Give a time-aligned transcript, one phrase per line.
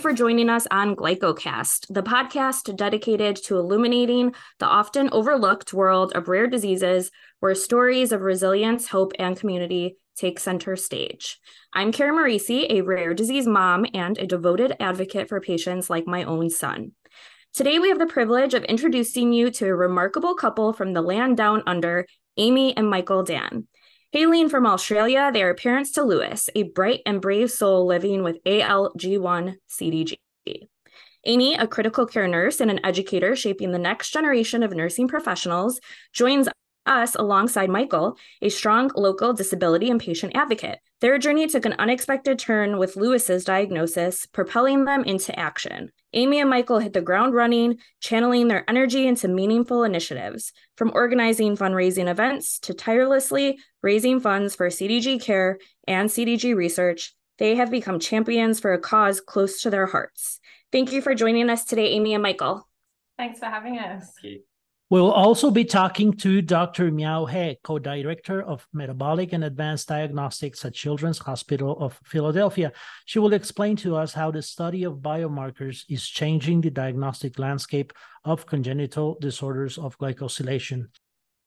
[0.00, 6.26] for joining us on GlycoCast, the podcast dedicated to illuminating the often overlooked world of
[6.26, 7.10] rare diseases
[7.40, 11.38] where stories of resilience, hope, and community take center stage.
[11.74, 16.24] I'm Karen Morici, a rare disease mom and a devoted advocate for patients like my
[16.24, 16.92] own son.
[17.52, 21.36] Today, we have the privilege of introducing you to a remarkable couple from the land
[21.36, 22.06] down under,
[22.38, 23.66] Amy and Michael Dan.
[24.12, 28.42] Hailing from Australia, they are parents to Louis, a bright and brave soul living with
[28.42, 30.16] ALG1 CDG.
[31.26, 35.78] Amy, a critical care nurse and an educator shaping the next generation of nursing professionals,
[36.12, 36.48] joins
[36.86, 40.78] us alongside Michael, a strong local disability and patient advocate.
[41.00, 45.90] Their journey took an unexpected turn with Louis's diagnosis, propelling them into action.
[46.12, 51.56] Amy and Michael hit the ground running, channeling their energy into meaningful initiatives, from organizing
[51.56, 57.14] fundraising events to tirelessly raising funds for CDG care and CDG research.
[57.38, 60.40] They have become champions for a cause close to their hearts.
[60.72, 62.68] Thank you for joining us today, Amy and Michael.
[63.16, 64.12] Thanks for having us.
[64.90, 66.90] We'll also be talking to Dr.
[66.90, 72.72] Miao He, co-director of Metabolic and Advanced Diagnostics at Children's Hospital of Philadelphia.
[73.04, 77.92] She will explain to us how the study of biomarkers is changing the diagnostic landscape
[78.24, 80.86] of congenital disorders of glycosylation.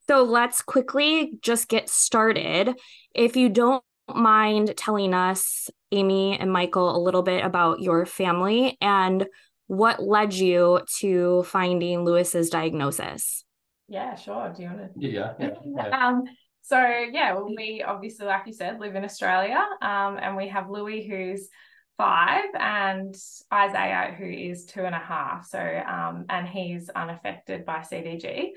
[0.08, 2.74] So let's quickly just get started.
[3.14, 8.78] If you don't mind telling us, Amy and Michael, a little bit about your family
[8.80, 9.28] and
[9.68, 13.44] what led you to finding Louis's diagnosis?
[13.88, 14.54] Yeah, sure.
[14.56, 14.90] Do you want to?
[14.96, 15.50] Yeah, yeah.
[15.66, 16.08] yeah.
[16.08, 16.24] um,
[16.62, 20.70] so yeah, well, we obviously, like you said, live in Australia, um, and we have
[20.70, 21.50] Louis who's
[21.98, 23.16] five and
[23.54, 25.46] Isaiah who is two and a half.
[25.46, 28.52] So um, and he's unaffected by CDG.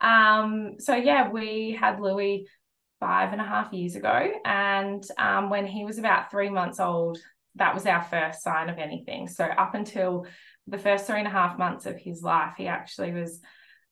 [0.00, 2.48] Um, so yeah, we had Louis
[2.98, 7.18] five and a half years ago, and um, when he was about three months old,
[7.56, 9.28] that was our first sign of anything.
[9.28, 10.26] So up until
[10.66, 13.40] the first three and a half months of his life, he actually was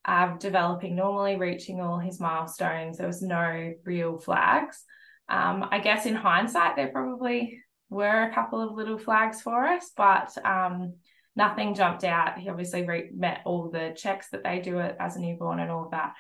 [0.05, 2.99] uh, developing normally, reaching all his milestones.
[2.99, 4.83] There was no real flags.
[5.29, 7.61] Um, I guess in hindsight, there probably
[7.91, 10.95] were a couple of little flags for us, but um,
[11.37, 12.39] nothing jumped out.
[12.39, 15.85] He obviously re- met all the checks that they do as a newborn and all
[15.85, 16.15] of that.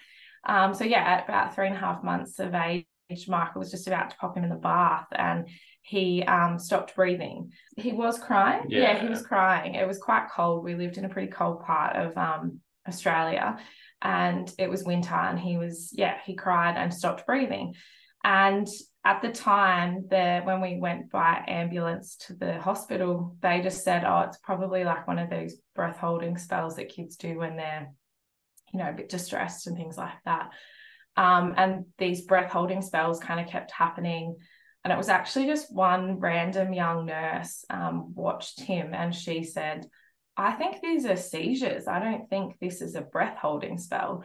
[0.44, 2.86] Um, so yeah, at about three and a half months of age,
[3.28, 5.48] Michael was just about to pop him in the bath, and
[5.90, 7.50] he um, stopped breathing.
[7.76, 8.66] He was crying.
[8.68, 8.82] Yeah.
[8.82, 9.02] yeah.
[9.02, 9.74] he was crying.
[9.74, 10.62] It was quite cold.
[10.62, 13.58] We lived in a pretty cold part of um, Australia
[14.00, 17.74] and it was winter and he was, yeah, he cried and stopped breathing.
[18.22, 18.68] And
[19.04, 24.04] at the time, the when we went by ambulance to the hospital, they just said,
[24.04, 27.90] "Oh, it's probably like one of those breath holding spells that kids do when they're,
[28.74, 30.50] you know, a bit distressed and things like that."
[31.16, 34.36] Um, and these breath holding spells kind of kept happening
[34.84, 39.86] and it was actually just one random young nurse um, watched him and she said,
[40.36, 41.86] I think these are seizures.
[41.86, 44.24] I don't think this is a breath holding spell.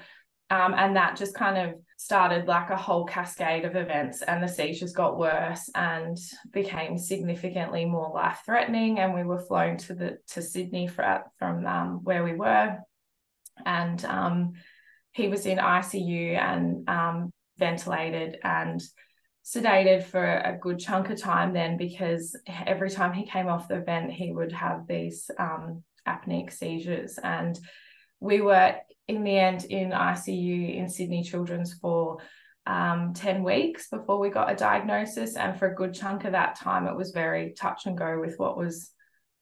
[0.49, 4.47] Um, and that just kind of started like a whole cascade of events, and the
[4.47, 6.17] seizures got worse and
[6.51, 8.99] became significantly more life threatening.
[8.99, 12.77] And we were flown to the to Sydney for, from um, where we were,
[13.66, 14.53] and um,
[15.13, 18.83] he was in ICU and um, ventilated and
[19.45, 22.35] sedated for a good chunk of time then because
[22.66, 27.19] every time he came off the vent he would have these um, apneic seizures.
[27.22, 27.57] And
[28.19, 28.75] we were
[29.07, 32.17] in the end in ICU in Sydney Children's for
[32.66, 35.35] um, 10 weeks before we got a diagnosis.
[35.35, 38.35] And for a good chunk of that time it was very touch and go with
[38.38, 38.91] what was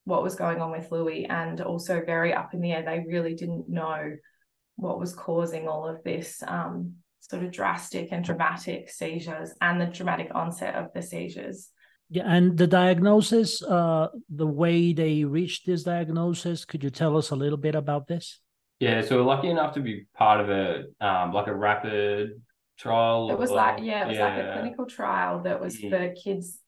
[0.05, 1.25] what was going on with Louis.
[1.27, 2.83] And also very up in the air.
[2.83, 4.17] They really didn't know
[4.75, 6.95] what was causing all of this um,
[7.29, 11.69] sort of drastic and dramatic seizures and the dramatic onset of the seizures.
[12.09, 17.31] Yeah, and the diagnosis, uh, the way they reached this diagnosis, could you tell us
[17.31, 18.39] a little bit about this?
[18.79, 22.41] Yeah, so we're lucky enough to be part of a um, like a rapid
[22.77, 23.31] trial.
[23.31, 24.25] It was like yeah, it was yeah.
[24.25, 25.89] like a clinical trial that was yeah.
[25.89, 26.59] for kids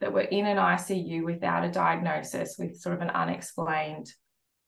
[0.00, 4.06] that were in an ICU without a diagnosis with sort of an unexplained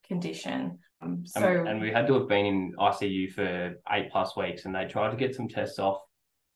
[0.06, 0.78] condition.
[1.02, 4.64] Um, so and, and, we had to have been in ICU for eight plus weeks,
[4.64, 6.00] and they tried to get some tests off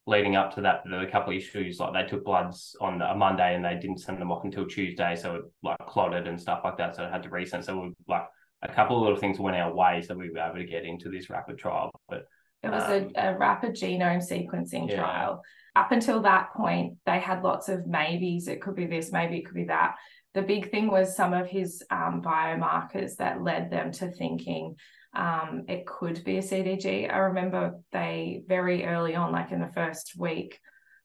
[0.07, 0.83] leading up to that.
[0.85, 3.75] There were a couple of issues, like they took bloods on a Monday and they
[3.75, 6.97] didn't send them off until Tuesday, so it like clotted and stuff like that.
[6.97, 7.65] So it had to resend.
[7.65, 8.27] So we like
[8.63, 11.09] a couple of little things went our way, so we were able to get into
[11.09, 11.91] this rapid trial.
[12.09, 12.27] But
[12.63, 14.97] it was um, a, a, rapid genome sequencing yeah.
[14.97, 15.43] trial.
[15.75, 18.49] Up until that point, they had lots of maybes.
[18.49, 19.97] It could be this, maybe it could be that
[20.37, 24.77] the big thing was some of his um, biomarkers that led them to thinking
[25.15, 27.11] um, it could be a CDG.
[27.11, 30.61] I remember they very early on, like in the first week,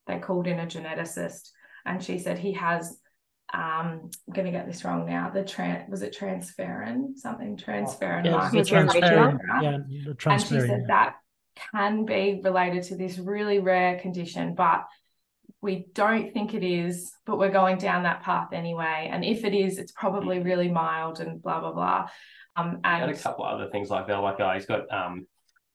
[0.05, 1.49] they called in a geneticist
[1.85, 2.99] and she said he has
[3.53, 5.29] um, I'm going to get this wrong now.
[5.29, 8.23] The trans was it transferrin something transferrin?
[8.23, 9.39] The transferrin.
[9.61, 10.67] Yeah, the and she transferrin.
[10.67, 11.15] said that
[11.73, 14.85] can be related to this really rare condition, but
[15.61, 19.09] we don't think it is, but we're going down that path anyway.
[19.11, 22.09] And if it is, it's probably really mild and blah blah blah.
[22.55, 24.17] Um, and a couple of other things like that.
[24.17, 25.27] Like, oh, he's got um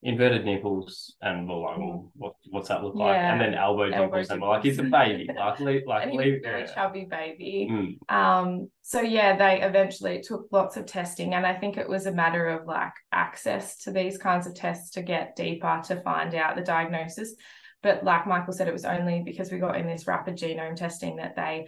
[0.03, 3.15] inverted nipples, and we're like, well, what, what's that look like?
[3.15, 3.33] Yeah.
[3.33, 5.29] And then elbow Elbow dimples, and like, he's a baby.
[5.35, 6.15] Like, leave, like, leave.
[6.15, 6.67] a really yeah.
[6.67, 7.69] chubby baby.
[7.71, 8.15] Mm.
[8.15, 12.12] Um, so yeah, they eventually took lots of testing, and I think it was a
[12.12, 16.56] matter of like access to these kinds of tests to get deeper to find out
[16.56, 17.35] the diagnosis.
[17.82, 21.17] But like Michael said, it was only because we got in this rapid genome testing
[21.17, 21.67] that they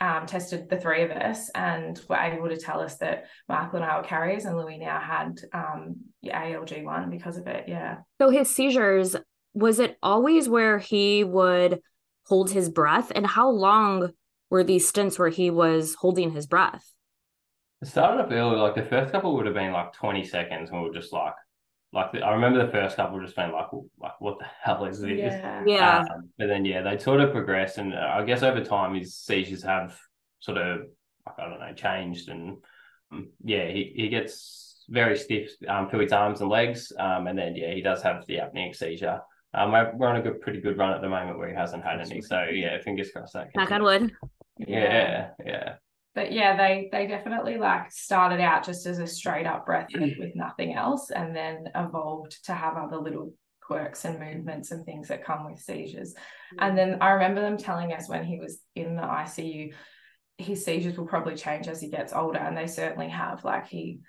[0.00, 3.84] um, tested the three of us and were able to tell us that Michael and
[3.84, 7.64] I were carriers, and Louis now had um, ALG1 because of it.
[7.68, 7.98] Yeah.
[8.20, 9.14] So his seizures,
[9.52, 11.80] was it always where he would
[12.26, 13.12] hold his breath?
[13.14, 14.10] And how long
[14.50, 16.90] were these stints where he was holding his breath?
[17.82, 18.56] It started up early.
[18.56, 21.34] Like the first couple would have been like twenty seconds, and we were just like,
[21.94, 23.68] like the, I remember the first couple just being like,
[24.00, 25.16] like what the hell is this?
[25.16, 25.62] Yeah.
[25.64, 25.98] Yeah.
[26.00, 29.16] Um, but then yeah, they sort of progressed, and uh, I guess over time his
[29.16, 29.96] seizures have
[30.40, 30.80] sort of
[31.24, 32.58] like, I don't know changed, and
[33.12, 37.38] um, yeah, he, he gets very stiff um, to his arms and legs, um, and
[37.38, 39.20] then yeah, he does have the apneic seizure.
[39.54, 41.84] Um, we're, we're on a good, pretty good run at the moment where he hasn't
[41.84, 42.20] had any.
[42.20, 43.50] So yeah, fingers crossed that.
[43.54, 44.18] Knock on continues.
[44.58, 44.68] wood.
[44.68, 45.74] Yeah, yeah.
[46.14, 50.14] But yeah they they definitely like started out just as a straight up breath with,
[50.18, 55.08] with nothing else and then evolved to have other little quirks and movements and things
[55.08, 56.14] that come with seizures.
[56.58, 59.72] And then i remember them telling us when he was in the icu
[60.36, 63.44] his seizures will probably change as he gets older and they certainly have.
[63.44, 64.00] Like he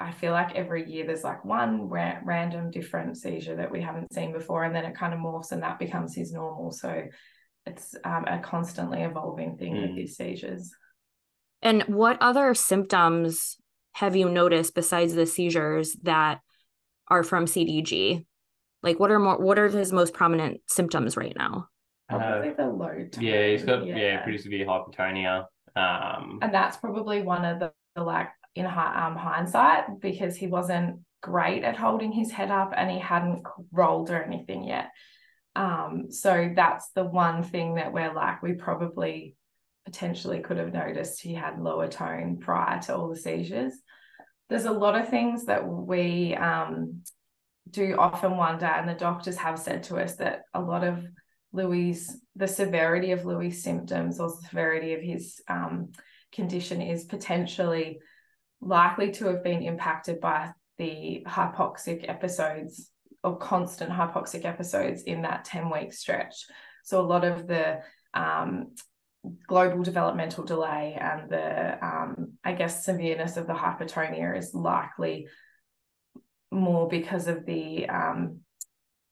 [0.00, 4.12] i feel like every year there's like one ra- random different seizure that we haven't
[4.12, 6.70] seen before and then it kind of morphs and that becomes his normal.
[6.72, 7.04] So
[7.66, 9.96] it's um, a constantly evolving thing with Mm.
[9.96, 10.74] these seizures
[11.64, 13.56] And what other symptoms
[13.92, 16.40] have you noticed besides the seizures that
[17.08, 18.26] are from CDG?
[18.82, 21.68] Like what are more what are his most prominent symptoms right now?
[22.08, 23.24] Probably Uh, the low tone.
[23.24, 24.22] yeah, he's got yeah.
[24.22, 25.46] pretty severe hypotonia.
[25.74, 31.00] Um, And that's probably one of the, the like in um, hindsight because he wasn't
[31.22, 34.90] great at holding his head up and he hadn't rolled or anything yet.
[35.56, 39.34] Um, so that's the one thing that we're like, we probably
[39.84, 43.74] potentially could have noticed he had lower tone prior to all the seizures.
[44.48, 47.02] There's a lot of things that we um,
[47.70, 51.04] do often wonder, and the doctors have said to us that a lot of
[51.52, 55.92] Louis, the severity of Louis' symptoms or severity of his um,
[56.32, 58.00] condition is potentially
[58.60, 62.90] likely to have been impacted by the hypoxic episodes
[63.22, 66.44] or constant hypoxic episodes in that 10 week stretch.
[66.82, 67.80] So, a lot of the
[68.12, 68.74] um,
[69.46, 75.28] global developmental delay and the, um, I guess, severeness of the hypotonia is likely
[76.50, 78.40] more because of the um,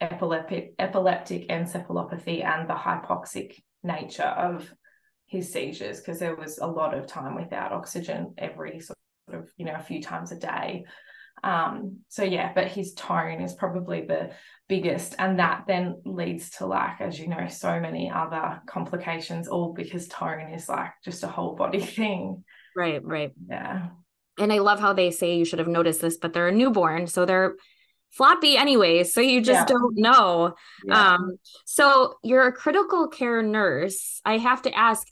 [0.00, 4.72] epileptic, epileptic encephalopathy and the hypoxic nature of
[5.26, 8.98] his seizures because there was a lot of time without oxygen every sort
[9.32, 10.84] of you know a few times a day
[11.44, 14.31] um so yeah but his tone is probably the
[14.69, 19.72] biggest and that then leads to like as you know so many other complications all
[19.72, 22.44] because tone is like just a whole body thing
[22.75, 23.32] Right, right.
[23.49, 23.89] yeah
[24.39, 27.06] And I love how they say you should have noticed this, but they're a newborn,
[27.06, 27.55] so they're
[28.11, 29.67] floppy anyway, so you just Yeah.
[29.67, 30.55] don't know.
[30.84, 31.32] yeah Um,
[31.67, 34.20] so you're a critical care nurse.
[34.25, 35.06] I have to ask,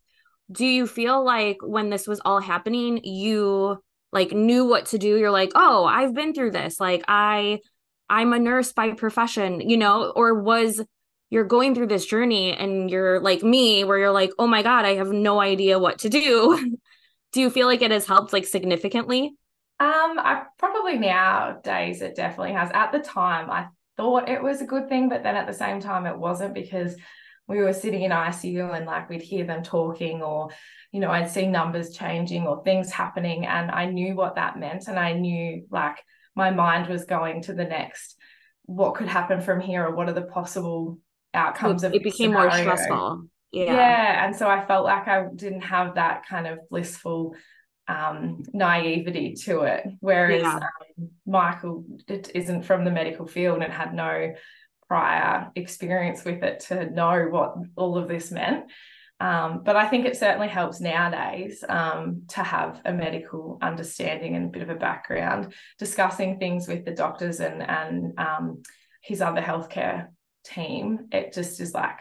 [0.50, 3.78] do you feel like when this was all happening, you
[4.12, 5.16] like knew what to do?
[5.16, 6.80] You're like, oh, I've been through this.
[6.80, 7.60] Like I
[8.08, 10.82] I'm a nurse by profession, you know, or was
[11.30, 14.84] you're going through this journey and you're like me, where you're like, oh my God,
[14.84, 16.76] I have no idea what to do.
[17.32, 19.36] do you feel like it has helped like significantly?
[19.78, 22.70] Um, I probably nowadays it definitely has.
[22.74, 25.80] At the time, I thought it was a good thing, but then at the same
[25.80, 26.96] time, it wasn't because
[27.46, 30.50] we were sitting in ICU and like we'd hear them talking, or
[30.92, 34.88] you know, I'd see numbers changing or things happening, and I knew what that meant,
[34.88, 35.96] and I knew like
[36.34, 38.16] my mind was going to the next.
[38.64, 40.98] What could happen from here, or what are the possible
[41.34, 43.24] outcomes it, of it became more stressful.
[43.52, 43.64] yeah.
[43.64, 44.24] Yeah.
[44.26, 47.36] and so i felt like i didn't have that kind of blissful
[47.86, 50.56] um naivety to it whereas Yeah.
[50.56, 54.32] um, michael it isn't from the medical field and had no
[54.88, 58.64] prior experience with it to know what all of this meant
[59.20, 64.46] um, but I think it certainly helps nowadays um, to have a medical understanding and
[64.46, 68.62] a bit of a background, discussing things with the doctors and and um,
[69.02, 70.08] his other healthcare
[70.44, 71.08] team.
[71.12, 71.98] It just is like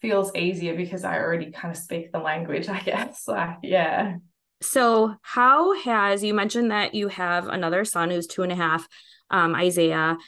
[0.00, 3.26] feels easier because I already kind of speak the language, I guess.
[3.26, 4.16] Like, yeah.
[4.62, 8.86] So, how has you mentioned that you have another son who's two and a half,
[9.30, 10.18] um, Isaiah?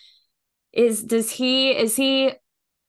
[0.72, 2.32] Is does he is he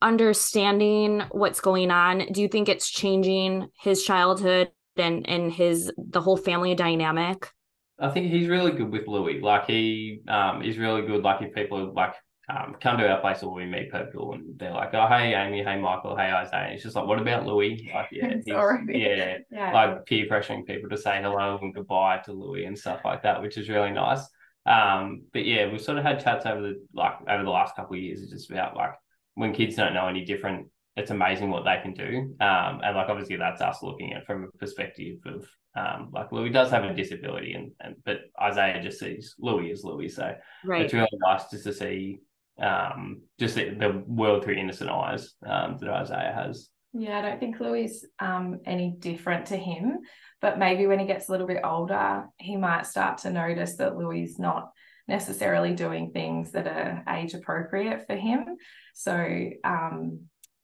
[0.04, 2.26] understanding what's going on?
[2.30, 7.50] Do you think it's changing his childhood and and his the whole family dynamic?
[7.98, 9.40] I think he's really good with Louis.
[9.40, 11.22] Like he um is really good.
[11.22, 12.14] Like if people like
[12.48, 15.64] um, come to our place or we meet people and they're like, oh, hey, Amy,
[15.64, 16.74] hey, Michael, hey, Isaiah.
[16.74, 17.90] It's just like, what about Louis?
[17.94, 22.66] Like, yeah, yeah, yeah, like peer pressuring people to say hello and goodbye to Louis
[22.66, 24.20] and stuff like that, which is really nice.
[24.66, 27.96] Um, but yeah, we've sort of had chats over the like over the last couple
[27.96, 28.28] of years.
[28.28, 28.92] Just about like
[29.34, 32.34] when kids don't know any different, it's amazing what they can do.
[32.40, 36.50] Um, and like obviously that's us looking at from a perspective of um, like Louis
[36.50, 40.08] does have a disability, and and but Isaiah just sees Louis as Louis.
[40.08, 40.82] So right.
[40.82, 42.20] it's really nice just to see
[42.60, 46.68] um, just the, the, world through innocent eyes um, that Isaiah has.
[46.92, 49.98] Yeah, I don't think Louis um, any different to him,
[50.40, 53.96] but maybe when he gets a little bit older, he might start to notice that
[53.96, 54.70] Louis not
[55.06, 58.56] necessarily doing things that are age appropriate for him.
[58.94, 60.20] So, um,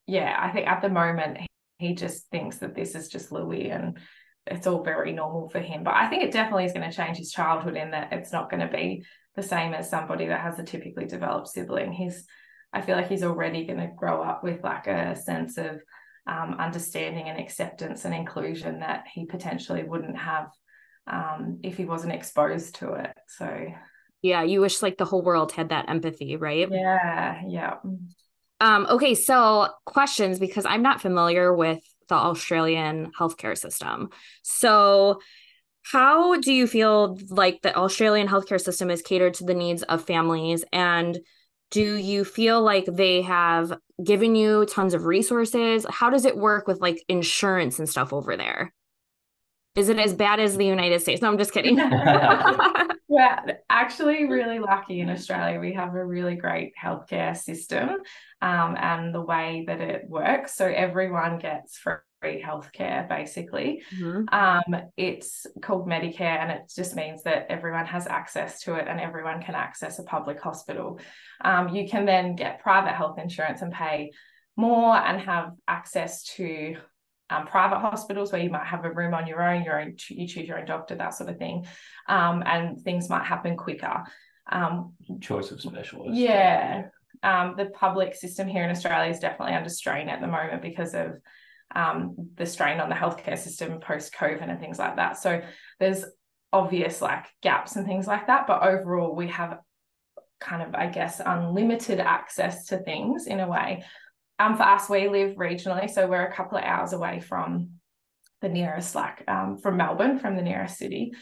[0.06, 1.38] yeah, I think at the moment
[1.78, 3.98] he just thinks that this is just Louis and
[4.46, 5.84] it's all very normal for him.
[5.84, 8.50] But I think it definitely is going to change his childhood in that it's not
[8.50, 9.04] going to be
[9.36, 11.92] the same as somebody that has a typically developed sibling.
[11.92, 12.24] He's,
[12.72, 15.80] I feel like he's already going to grow up with like a sense of
[16.26, 20.48] um, understanding and acceptance and inclusion that he potentially wouldn't have
[21.06, 23.12] um, if he wasn't exposed to it.
[23.28, 23.66] So,
[24.22, 26.68] yeah, you wish like the whole world had that empathy, right?
[26.70, 27.76] Yeah, yeah.
[28.60, 34.10] Um, okay, so questions because I'm not familiar with the Australian healthcare system.
[34.42, 35.20] So,
[35.82, 40.04] how do you feel like the Australian healthcare system is catered to the needs of
[40.04, 40.62] families?
[40.72, 41.18] And
[41.70, 45.86] do you feel like they have given you tons of resources?
[45.88, 48.74] How does it work with like insurance and stuff over there?
[49.76, 51.22] Is it as bad as the United States?
[51.22, 51.76] No, I'm just kidding.
[53.10, 55.58] We're actually really lucky in Australia.
[55.58, 57.88] We have a really great healthcare system
[58.40, 60.54] um, and the way that it works.
[60.54, 64.24] So everyone gets free free healthcare basically mm-hmm.
[64.30, 69.00] um, it's called medicare and it just means that everyone has access to it and
[69.00, 71.00] everyone can access a public hospital
[71.42, 74.10] um, you can then get private health insurance and pay
[74.54, 76.76] more and have access to
[77.30, 80.26] um, private hospitals where you might have a room on your own, your own, you
[80.26, 81.66] choose your own doctor, that sort of thing,
[82.08, 84.04] um, and things might happen quicker.
[84.50, 86.18] Um, Choice of specialists.
[86.18, 86.88] Yeah,
[87.22, 90.94] um, the public system here in Australia is definitely under strain at the moment because
[90.94, 91.20] of
[91.74, 95.18] um, the strain on the healthcare system post COVID and things like that.
[95.18, 95.40] So
[95.78, 96.04] there's
[96.52, 98.46] obvious like gaps and things like that.
[98.46, 99.58] But overall, we have
[100.40, 103.84] kind of, I guess, unlimited access to things in a way.
[104.40, 107.72] Um, for us, we live regionally, so we're a couple of hours away from
[108.40, 111.12] the nearest, like um, from Melbourne, from the nearest city.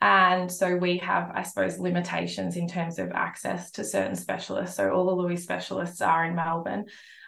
[0.00, 4.76] And so we have, I suppose, limitations in terms of access to certain specialists.
[4.76, 6.84] So all the Louis specialists are in Melbourne.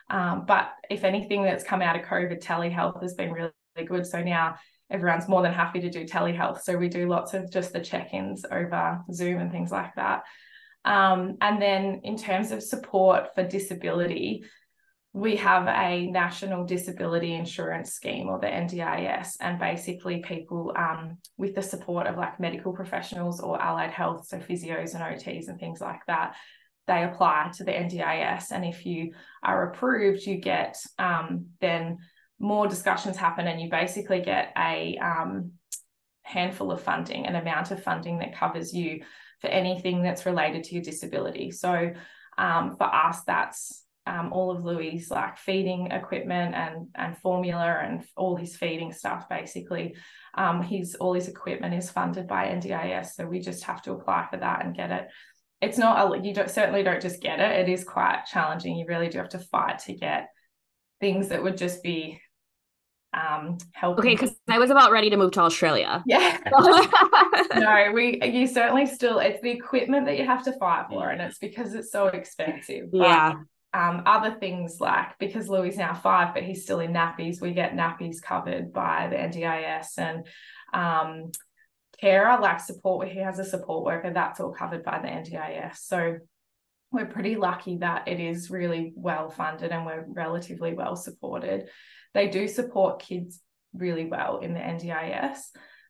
[0.09, 4.07] Um, but if anything that's come out of COVID, telehealth has been really, really good.
[4.07, 4.55] So now
[4.89, 6.61] everyone's more than happy to do telehealth.
[6.63, 10.23] So we do lots of just the check ins over Zoom and things like that.
[10.85, 14.45] Um, and then in terms of support for disability,
[15.13, 21.55] we have a national disability insurance scheme or the NDIS, and basically people um, with
[21.57, 25.81] the support of like medical professionals or allied health, so physios and OTs and things
[25.81, 26.37] like that,
[26.87, 28.53] they apply to the NDIS.
[28.53, 29.13] And if you
[29.43, 31.99] are approved, you get um, then
[32.39, 35.53] more discussions happen and you basically get a um,
[36.23, 39.03] handful of funding, an amount of funding that covers you
[39.41, 41.51] for anything that's related to your disability.
[41.51, 41.93] So
[42.39, 48.05] um, for us, that's um, all of Louis' like feeding equipment and and formula and
[48.17, 49.95] all his feeding stuff basically.
[50.35, 54.29] Um, his all his equipment is funded by NDIS, so we just have to apply
[54.31, 55.09] for that and get it
[55.61, 57.69] it's not a, you don't certainly don't just get it.
[57.69, 58.77] It is quite challenging.
[58.77, 60.29] You really do have to fight to get
[61.01, 62.21] things that would just be
[63.13, 64.05] um helping.
[64.05, 66.03] Okay, because I was about ready to move to Australia.
[66.07, 66.39] Yeah.
[67.55, 71.21] no, we you certainly still it's the equipment that you have to fight for, and
[71.21, 72.87] it's because it's so expensive.
[72.93, 73.35] Yeah.
[73.73, 77.53] Um, other things like because Louis is now five, but he's still in nappies, we
[77.53, 80.27] get nappies covered by the NDIS and
[80.73, 81.31] um
[82.01, 85.77] carer, like support, where he has a support worker, that's all covered by the NDIS.
[85.77, 86.19] So
[86.91, 91.69] we're pretty lucky that it is really well funded and we're relatively well supported.
[92.15, 93.41] They do support kids
[93.73, 95.39] really well in the NDIS,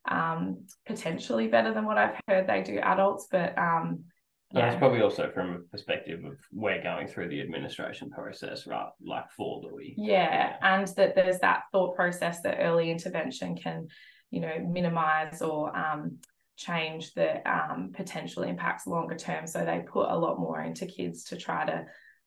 [0.07, 4.05] um, potentially better than what I've heard they do adults, but um,
[4.53, 4.71] yeah.
[4.71, 8.89] it's probably also from a perspective of we're going through the administration process, right?
[9.03, 9.93] Like for Louis.
[9.97, 10.55] Yeah.
[10.61, 13.87] And that there's that thought process that early intervention can,
[14.29, 16.17] you know, minimize or um,
[16.57, 19.47] change the um, potential impacts longer term.
[19.47, 21.85] So they put a lot more into kids to try to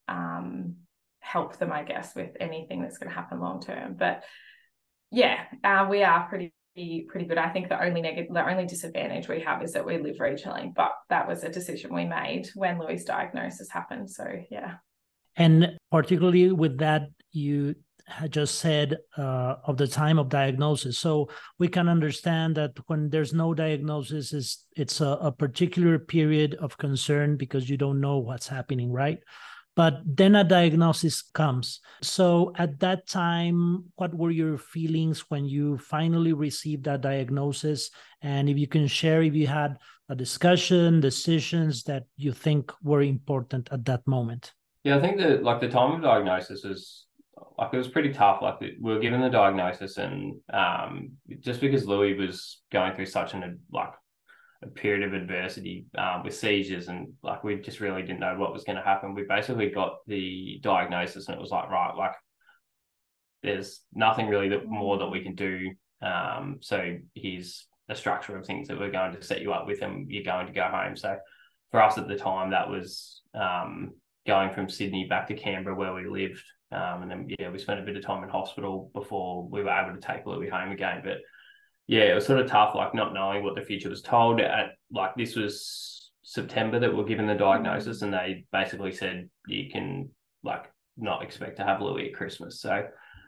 [0.08, 0.76] um,
[1.20, 3.94] help them, I guess, with anything that's going to happen long term.
[3.98, 4.24] But
[5.10, 7.38] yeah, uh, we are pretty pretty good.
[7.38, 10.74] I think the only negative, the only disadvantage we have is that we live regionally,
[10.74, 14.10] but that was a decision we made when Louis' diagnosis happened.
[14.10, 14.74] So yeah.
[15.36, 17.74] And particularly with that, you
[18.06, 20.98] had just said uh, of the time of diagnosis.
[20.98, 26.54] So we can understand that when there's no diagnosis, is it's a, a particular period
[26.56, 29.18] of concern because you don't know what's happening, right?
[29.76, 31.80] But then a diagnosis comes.
[32.02, 37.90] So at that time, what were your feelings when you finally received that diagnosis?
[38.22, 39.78] And if you can share, if you had
[40.08, 44.52] a discussion, decisions that you think were important at that moment.
[44.84, 47.06] Yeah, I think that like the time of diagnosis was
[47.58, 48.42] like it was pretty tough.
[48.42, 53.34] Like we were given the diagnosis, and um, just because Louis was going through such
[53.34, 53.92] an like
[54.64, 58.52] a period of adversity um, with seizures and like we just really didn't know what
[58.52, 59.14] was going to happen.
[59.14, 62.14] We basically got the diagnosis and it was like right, like
[63.42, 65.70] there's nothing really that more that we can do.
[66.02, 69.82] Um, so here's a structure of things that we're going to set you up with,
[69.82, 70.96] and you're going to go home.
[70.96, 71.16] So
[71.70, 73.92] for us at the time, that was um,
[74.26, 76.42] going from Sydney back to Canberra where we lived,
[76.72, 79.70] um, and then yeah, we spent a bit of time in hospital before we were
[79.70, 81.18] able to take Louis home again, but
[81.86, 84.40] yeah, it was sort of tough, like not knowing what the future was told.
[84.40, 89.70] At like this was September that we're given the diagnosis, and they basically said you
[89.70, 90.08] can
[90.42, 92.60] like not expect to have Louis at Christmas.
[92.60, 92.86] So,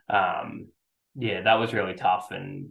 [0.08, 0.68] um,
[1.14, 2.70] yeah, that was really tough, and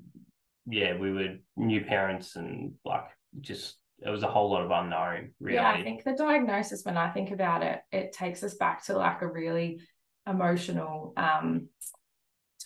[0.68, 3.06] yeah, we were new parents, and like
[3.42, 5.34] just it was a whole lot of unknown.
[5.40, 8.86] Really, yeah, I think the diagnosis, when I think about it, it takes us back
[8.86, 9.82] to like a really
[10.28, 11.68] emotional um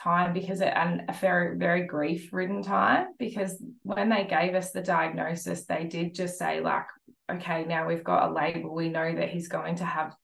[0.02, 4.72] time because it and a very very grief ridden time because when they gave us
[4.72, 6.86] the diagnosis they did just say like
[7.32, 8.74] okay now we've got a label.
[8.74, 10.16] We know that he's going to have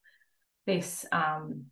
[0.66, 1.66] this um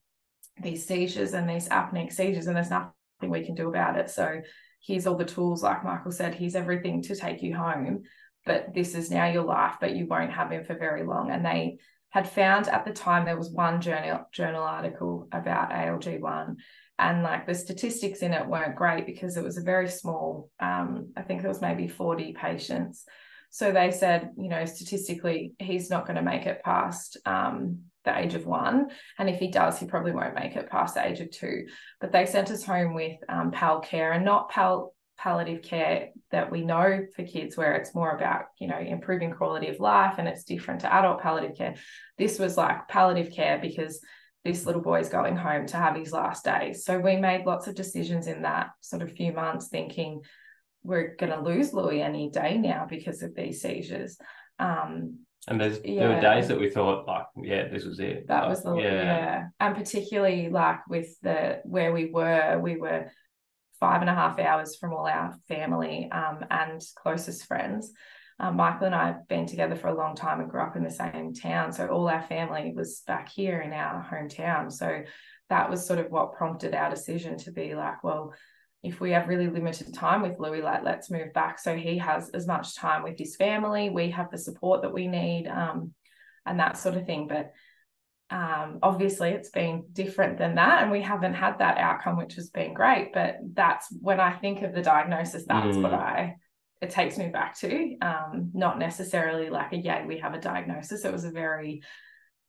[0.62, 4.10] these seizures and these apneic seizures and there's nothing we can do about it.
[4.10, 4.42] So
[4.86, 8.04] here's all the tools like michael said here's everything to take you home
[8.46, 11.32] but this is now your life but you won't have him for very long.
[11.32, 11.78] And they
[12.10, 16.56] had found at the time there was one journal journal article about ALG1
[17.10, 21.12] and like the statistics in it weren't great because it was a very small um,
[21.18, 23.06] i think there was maybe 40 patients.
[23.50, 28.18] So they said you know statistically he's not going to make it past um, the
[28.18, 28.90] age of one.
[29.20, 31.68] And if he does he probably won't make it past the age of two.
[32.02, 36.52] But they sent us home with um, pal care and not pal palliative care that
[36.52, 40.28] we know for kids where it's more about you know improving quality of life and
[40.28, 41.76] it's different to adult palliative care.
[42.18, 44.02] This was like palliative care because
[44.44, 46.84] this little boy's going home to have his last days.
[46.84, 50.22] So we made lots of decisions in that sort of few months, thinking
[50.84, 54.18] we're going to lose Louis any day now because of these seizures.
[54.60, 56.08] Um, and there's yeah.
[56.08, 58.28] there were days that we thought like, yeah, this was it.
[58.28, 59.04] That like, was the yeah.
[59.04, 63.12] yeah, and particularly like with the where we were, we were
[63.80, 67.92] five and a half hours from all our family um, and closest friends
[68.40, 70.84] um, Michael and I have been together for a long time and grew up in
[70.84, 71.72] the same town.
[71.72, 74.72] So all our family was back here in our hometown.
[74.72, 75.04] So
[75.50, 78.34] that was sort of what prompted our decision to be like, well,
[78.82, 82.30] if we have really limited time with Louis, like let's move back so he has
[82.32, 83.90] as much time with his family.
[83.90, 85.94] We have the support that we need, um,
[86.46, 87.28] and that sort of thing.
[87.28, 87.54] But
[88.30, 92.50] um, obviously, it's been different than that, and we haven't had that outcome, which has
[92.50, 93.14] been great.
[93.14, 95.46] But that's when I think of the diagnosis.
[95.48, 95.82] That's mm.
[95.82, 96.36] what I
[96.84, 101.06] it takes me back to um, not necessarily like a yeah we have a diagnosis
[101.06, 101.82] it was a very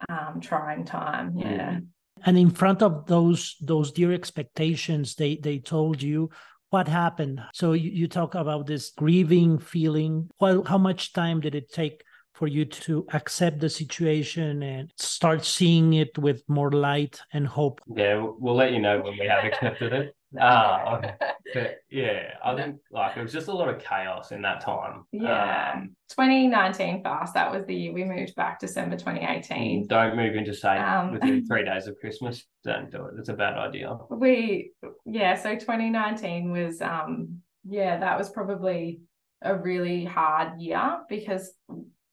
[0.08, 1.78] um, trying time yeah.
[2.26, 6.30] And in front of those those dear expectations they they told you
[6.70, 7.40] what happened.
[7.52, 10.28] So you, you talk about this grieving feeling.
[10.40, 15.44] Well how much time did it take for you to accept the situation and start
[15.44, 17.80] seeing it with more light and hope?
[17.94, 21.14] Yeah we'll let you know when we have accepted it Ah, okay.
[21.54, 25.04] but yeah, I think like it was just a lot of chaos in that time.
[25.12, 25.72] Yeah.
[25.74, 27.34] Um, 2019 fast.
[27.34, 29.86] That was the year we moved back December 2018.
[29.86, 32.44] Don't move into state um, within three days of Christmas.
[32.64, 33.14] Don't do it.
[33.18, 33.96] It's a bad idea.
[34.10, 34.72] We
[35.04, 39.00] yeah, so 2019 was um yeah, that was probably
[39.42, 41.52] a really hard year because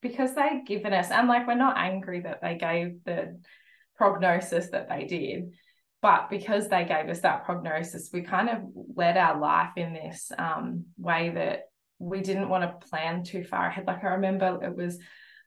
[0.02, 3.40] because they'd given us and like we're not angry that they gave the
[3.96, 5.52] prognosis that they did
[6.02, 8.62] but because they gave us that prognosis, we kind of
[8.96, 11.64] led our life in this um, way that
[12.00, 13.86] we didn't want to plan too far ahead.
[13.86, 14.98] Like I remember it was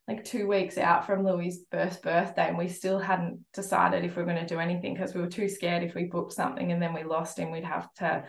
[0.07, 4.23] like two weeks out from Louis' first birthday, and we still hadn't decided if we
[4.23, 6.81] were going to do anything because we were too scared if we booked something and
[6.81, 8.25] then we lost him, we'd have to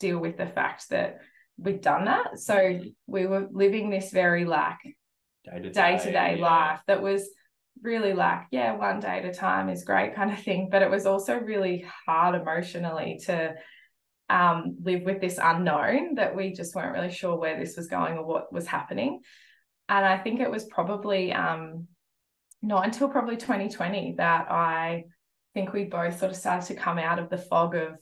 [0.00, 1.18] deal with the fact that
[1.58, 2.38] we'd done that.
[2.38, 4.78] So we were living this very like
[5.44, 7.28] day to day life that was
[7.84, 10.68] really like, yeah, one day at a time is great kind of thing.
[10.70, 13.54] But it was also really hard emotionally to
[14.30, 18.16] um, live with this unknown that we just weren't really sure where this was going
[18.16, 19.20] or what was happening.
[19.88, 21.86] And I think it was probably um,
[22.62, 25.04] not until probably 2020 that I
[25.52, 27.98] think we both sort of started to come out of the fog of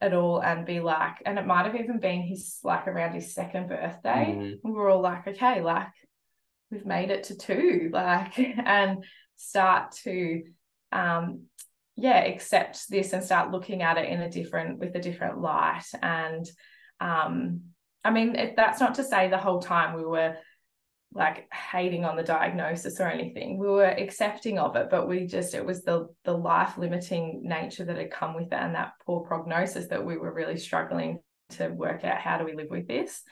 [0.00, 3.34] it all and be like, and it might have even been his like around his
[3.34, 4.34] second birthday.
[4.34, 4.66] Mm-hmm.
[4.66, 5.88] We were all like, okay, like
[6.70, 9.04] we've made it to two, like, and
[9.36, 10.42] start to
[10.92, 11.46] um
[12.00, 15.84] yeah, accept this and start looking at it in a different with a different light.
[16.00, 16.48] And
[16.98, 17.60] um,
[18.02, 20.36] I mean, it, that's not to say the whole time we were
[21.12, 23.58] like hating on the diagnosis or anything.
[23.58, 27.84] We were accepting of it, but we just it was the the life limiting nature
[27.84, 31.18] that had come with it and that poor prognosis that we were really struggling
[31.50, 33.22] to work out how do we live with this.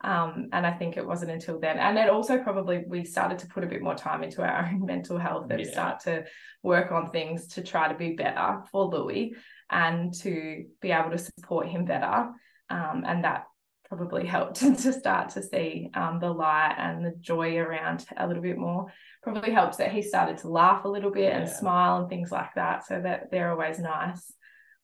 [0.00, 1.78] Um, and I think it wasn't until then.
[1.78, 4.86] And it also probably we started to put a bit more time into our own
[4.86, 5.70] mental health and yeah.
[5.70, 6.24] start to
[6.62, 9.34] work on things to try to be better for Louis
[9.70, 12.30] and to be able to support him better.
[12.70, 13.44] Um, and that
[13.88, 18.42] probably helped to start to see um, the light and the joy around a little
[18.42, 18.86] bit more.
[19.22, 21.38] Probably helps that he started to laugh a little bit yeah.
[21.40, 22.86] and smile and things like that.
[22.86, 24.32] So that they're always nice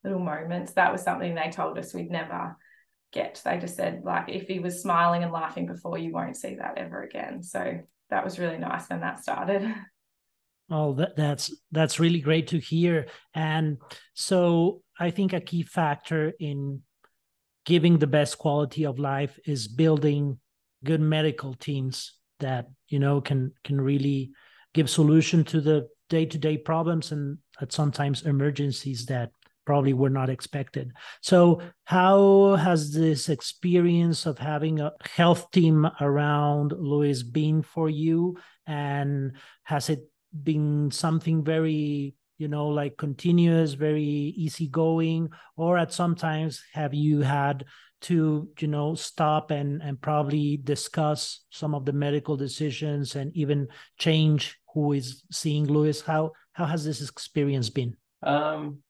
[0.02, 0.72] little moments.
[0.72, 2.56] That was something they told us we'd never
[3.14, 3.40] get.
[3.44, 6.76] They just said, like, if he was smiling and laughing before, you won't see that
[6.76, 7.42] ever again.
[7.42, 7.78] So
[8.10, 9.74] that was really nice when that started.
[10.70, 13.06] Oh, that, that's that's really great to hear.
[13.34, 13.78] And
[14.14, 16.82] so I think a key factor in
[17.64, 20.38] giving the best quality of life is building
[20.82, 24.32] good medical teams that you know can can really
[24.74, 29.30] give solution to the day-to-day problems and at sometimes emergencies that
[29.64, 30.92] probably were not expected.
[31.20, 38.36] So, how has this experience of having a health team around Louis been for you?
[38.66, 39.32] And
[39.64, 40.08] has it
[40.42, 45.30] been something very, you know, like continuous, very easygoing?
[45.56, 47.64] Or at sometimes have you had
[48.02, 53.68] to, you know, stop and, and probably discuss some of the medical decisions and even
[53.98, 56.00] change who is seeing Louis?
[56.02, 57.96] How, how has this experience been?
[58.22, 58.82] Um,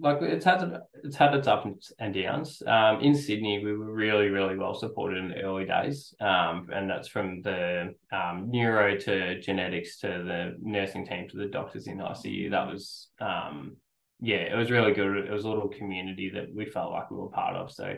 [0.00, 2.62] like it's had it's had its ups and downs.
[2.66, 6.88] Um, in Sydney, we were really really well supported in the early days, um, and
[6.88, 11.98] that's from the um, neuro to genetics to the nursing team to the doctors in
[11.98, 12.50] ICU.
[12.50, 13.76] That was um,
[14.20, 15.16] yeah, it was really good.
[15.16, 17.70] It was a little community that we felt like we were part of.
[17.70, 17.96] So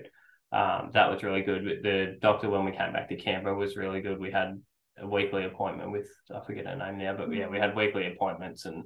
[0.53, 1.81] um, that was really good.
[1.83, 4.19] The doctor when we came back to Canberra was really good.
[4.19, 4.61] We had
[4.99, 8.67] a weekly appointment with I forget her name now, but yeah, we had weekly appointments
[8.67, 8.85] and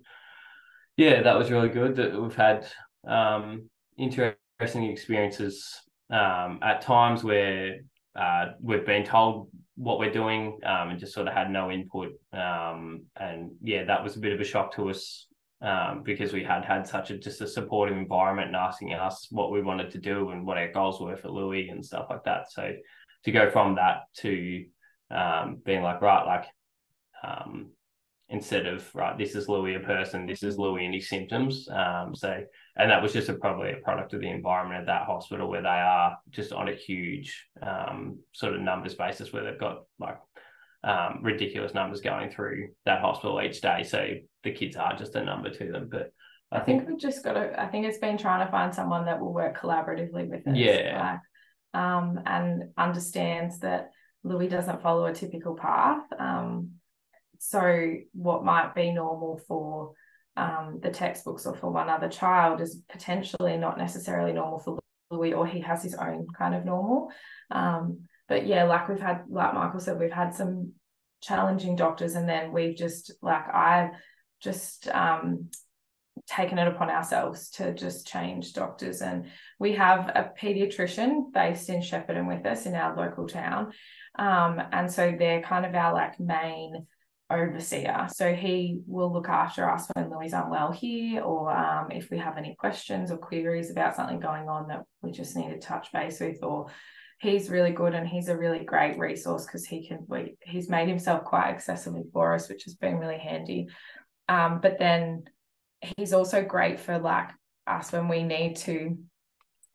[0.96, 1.96] yeah, that was really good.
[1.96, 2.66] That we've had
[3.06, 7.80] um, interesting experiences um, at times where
[8.14, 12.12] uh, we've been told what we're doing um, and just sort of had no input.
[12.32, 15.26] Um, and yeah, that was a bit of a shock to us
[15.60, 19.50] um, because we had had such a just a supportive environment and asking us what
[19.50, 22.50] we wanted to do and what our goals were for Louis and stuff like that.
[22.50, 22.72] So
[23.24, 24.64] to go from that to
[25.10, 26.44] um, being like, right, like
[27.22, 27.70] um,
[28.28, 31.68] instead of right, this is Louis a person, this is Louis and his symptoms.
[31.68, 32.42] Um, so
[32.76, 35.62] and that was just a, probably a product of the environment of that hospital where
[35.62, 40.18] they are just on a huge um, sort of numbers basis where they've got like
[40.84, 43.82] um, ridiculous numbers going through that hospital each day.
[43.82, 44.06] So
[44.44, 45.88] the kids are just a number to them.
[45.90, 46.12] But
[46.52, 47.60] I, I think, think, we've just got to.
[47.60, 50.56] I think it's been trying to find someone that will work collaboratively with us.
[50.56, 51.20] Yeah.
[51.74, 53.90] Like, um, and understands that
[54.22, 56.04] Louis doesn't follow a typical path.
[56.18, 56.72] Um,
[57.38, 59.92] so what might be normal for
[60.36, 64.78] um, the textbooks or for one other child is potentially not necessarily normal for
[65.10, 67.10] Louis, or he has his own kind of normal.
[67.50, 70.72] Um, but yeah, like we've had, like Michael said, we've had some
[71.22, 73.90] challenging doctors, and then we've just like I've
[74.40, 75.48] just um,
[76.26, 79.00] taken it upon ourselves to just change doctors.
[79.00, 79.26] And
[79.58, 83.72] we have a pediatrician based in Shepparton with us in our local town.
[84.18, 86.86] Um, and so they're kind of our like main
[87.30, 88.08] overseer.
[88.12, 92.18] So he will look after us when Louis aren't well here, or um, if we
[92.18, 95.92] have any questions or queries about something going on that we just need to touch
[95.92, 96.66] base with, or
[97.18, 100.88] he's really good and he's a really great resource because he can we, he's made
[100.88, 103.68] himself quite accessible for us, which has been really handy.
[104.28, 105.24] Um, but then
[105.96, 107.30] he's also great for like
[107.66, 108.98] us when we need to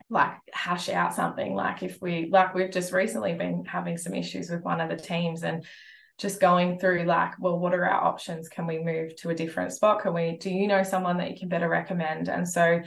[0.10, 4.50] like hash out something like if we like we've just recently been having some issues
[4.50, 5.66] with one of the teams and
[6.22, 8.48] just going through like, well, what are our options?
[8.48, 10.04] Can we move to a different spot?
[10.04, 12.30] Can we, do you know someone that you can better recommend?
[12.30, 12.82] And so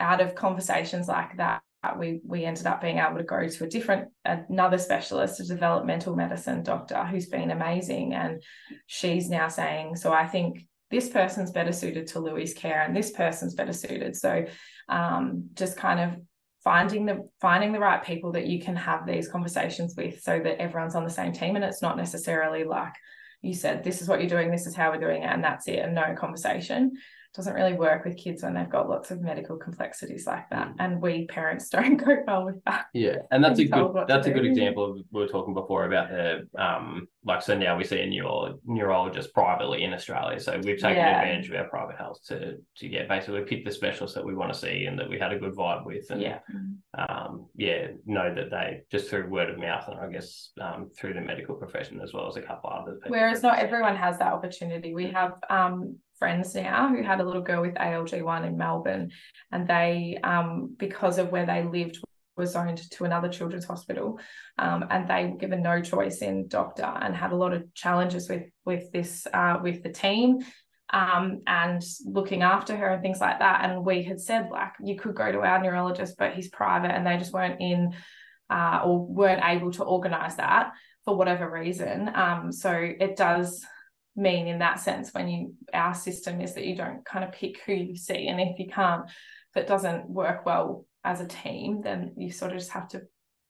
[0.00, 1.60] out of conversations like that,
[1.98, 6.14] we we ended up being able to go to a different another specialist a developmental
[6.14, 8.42] medicine doctor who's been amazing and
[8.86, 13.10] she's now saying so i think this person's better suited to louis care and this
[13.12, 14.44] person's better suited so
[14.90, 16.20] um, just kind of
[16.62, 20.60] finding the finding the right people that you can have these conversations with so that
[20.60, 22.92] everyone's on the same team and it's not necessarily like
[23.42, 25.68] you said this is what you're doing this is how we're doing it and that's
[25.68, 26.92] it and no conversation
[27.34, 30.74] doesn't really work with kids when they've got lots of medical complexities like that mm.
[30.78, 32.86] and we parents don't go well with that.
[32.92, 36.10] Yeah and that's a good that's a good example of we were talking before about
[36.10, 40.80] the um like so now we see a neuro, neurologist privately in australia so we've
[40.80, 41.20] taken yeah.
[41.20, 44.52] advantage of our private health to to yeah basically pick the specialists that we want
[44.52, 46.38] to see and that we had a good vibe with and yeah.
[46.98, 51.14] um yeah know that they just through word of mouth and i guess um through
[51.14, 54.94] the medical profession as well as a couple others whereas not everyone has that opportunity.
[54.94, 59.10] We have um friends now who had a little girl with ALG1 in Melbourne,
[59.50, 61.98] and they, um, because of where they lived,
[62.36, 64.20] were zoned to another children's hospital,
[64.58, 68.28] um, and they were given no choice in doctor, and had a lot of challenges
[68.28, 70.38] with with this uh, with the team.
[70.92, 73.64] Um, and looking after her and things like that.
[73.64, 77.06] And we had said, like, you could go to our neurologist, but he's private, and
[77.06, 77.94] they just weren't in
[78.50, 80.72] uh, or weren't able to organize that
[81.04, 82.10] for whatever reason.
[82.12, 83.64] Um, so it does
[84.16, 87.60] mean in that sense when you our system is that you don't kind of pick
[87.64, 91.80] who you see and if you can't if it doesn't work well as a team
[91.82, 93.02] then you sort of just have to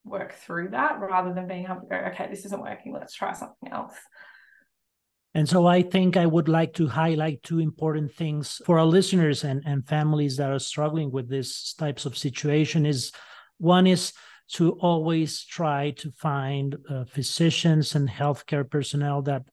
[0.05, 3.33] work through that rather than being able to go okay this isn't working let's try
[3.33, 3.95] something else.
[5.35, 9.45] And so I think I would like to highlight two important things for our listeners
[9.45, 13.13] and, and families that are struggling with these types of situation is
[13.59, 14.13] one is
[14.55, 19.45] to always try to find uh, physicians and healthcare personnel that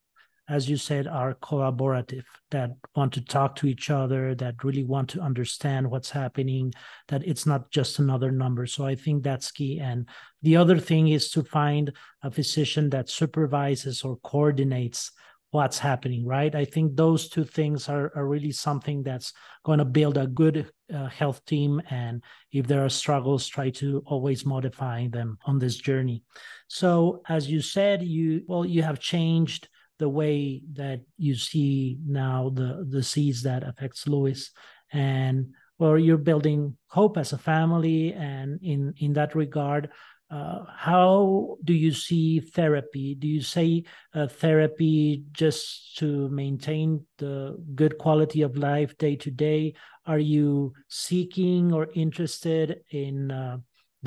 [0.49, 5.09] as you said, are collaborative, that want to talk to each other, that really want
[5.09, 6.73] to understand what's happening,
[7.07, 8.65] that it's not just another number.
[8.65, 9.79] So I think that's key.
[9.79, 10.07] And
[10.41, 11.91] the other thing is to find
[12.23, 15.11] a physician that supervises or coordinates
[15.51, 16.53] what's happening, right?
[16.53, 19.33] I think those two things are, are really something that's
[19.63, 21.81] going to build a good uh, health team.
[21.89, 26.23] And if there are struggles, try to always modify them on this journey.
[26.67, 32.49] So as you said, you well, you have changed the way that you see now
[32.53, 34.49] the the seeds that affects Louis,
[34.91, 39.89] and well, you're building hope as a family, and in in that regard,
[40.29, 43.15] uh, how do you see therapy?
[43.15, 43.83] Do you say
[44.13, 49.73] uh, therapy just to maintain the good quality of life day to day?
[50.05, 53.57] Are you seeking or interested in uh,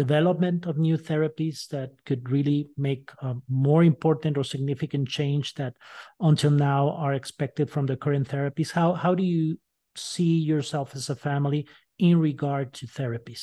[0.04, 5.74] development of new therapies that could really make a more important or significant change that
[6.20, 9.58] until now are expected from the current therapies how how do you
[9.96, 11.66] see yourself as a family
[11.98, 13.42] in regard to therapies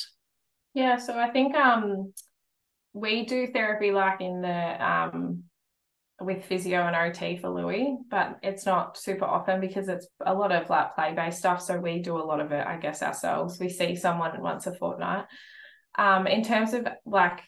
[0.74, 2.12] yeah so i think um
[2.92, 4.60] we do therapy like in the
[4.92, 5.44] um
[6.20, 10.50] with physio and OT for Louis, but it's not super often because it's a lot
[10.50, 11.62] of like play based stuff.
[11.62, 13.60] So we do a lot of it, I guess, ourselves.
[13.60, 15.26] We see someone once a fortnight.
[15.98, 17.40] Um, in terms of like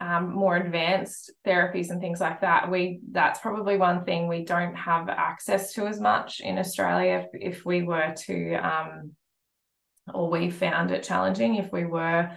[0.00, 4.74] um, more advanced therapies and things like that, we that's probably one thing we don't
[4.74, 7.26] have access to as much in Australia.
[7.32, 9.12] If, if we were to, um,
[10.12, 12.30] or we found it challenging, if we were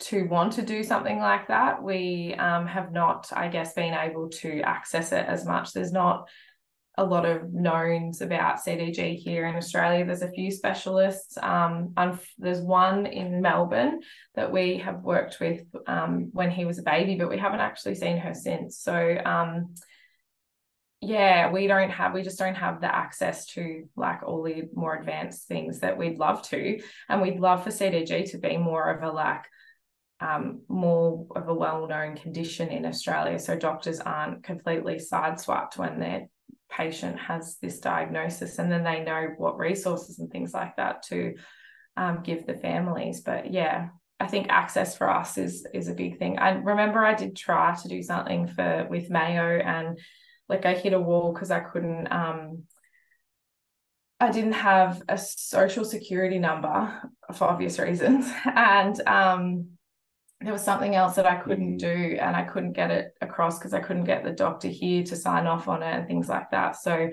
[0.00, 4.28] to want to do something like that, we um, have not, I guess, been able
[4.28, 5.72] to access it as much.
[5.72, 6.28] There's not
[6.96, 10.04] a lot of knowns about CDG here in Australia.
[10.04, 11.36] There's a few specialists.
[11.42, 11.92] Um,
[12.38, 14.00] there's one in Melbourne
[14.36, 17.96] that we have worked with um, when he was a baby, but we haven't actually
[17.96, 18.78] seen her since.
[18.78, 19.74] So, um,
[21.00, 24.94] yeah, we don't have, we just don't have the access to like all the more
[24.94, 26.80] advanced things that we'd love to.
[27.08, 29.44] And we'd love for CDG to be more of a like,
[30.20, 36.28] um, more of a well-known condition in Australia, so doctors aren't completely sideswiped when they're
[36.76, 41.34] patient has this diagnosis and then they know what resources and things like that to
[41.96, 46.18] um, give the families but yeah i think access for us is is a big
[46.18, 49.98] thing i remember i did try to do something for with mayo and
[50.48, 52.64] like i hit a wall because i couldn't um
[54.20, 58.30] I didn't have a social security number for obvious reasons.
[58.46, 59.73] And um,
[60.44, 62.12] there was something else that I couldn't mm-hmm.
[62.12, 65.16] do and I couldn't get it across because I couldn't get the doctor here to
[65.16, 66.76] sign off on it and things like that.
[66.76, 67.10] So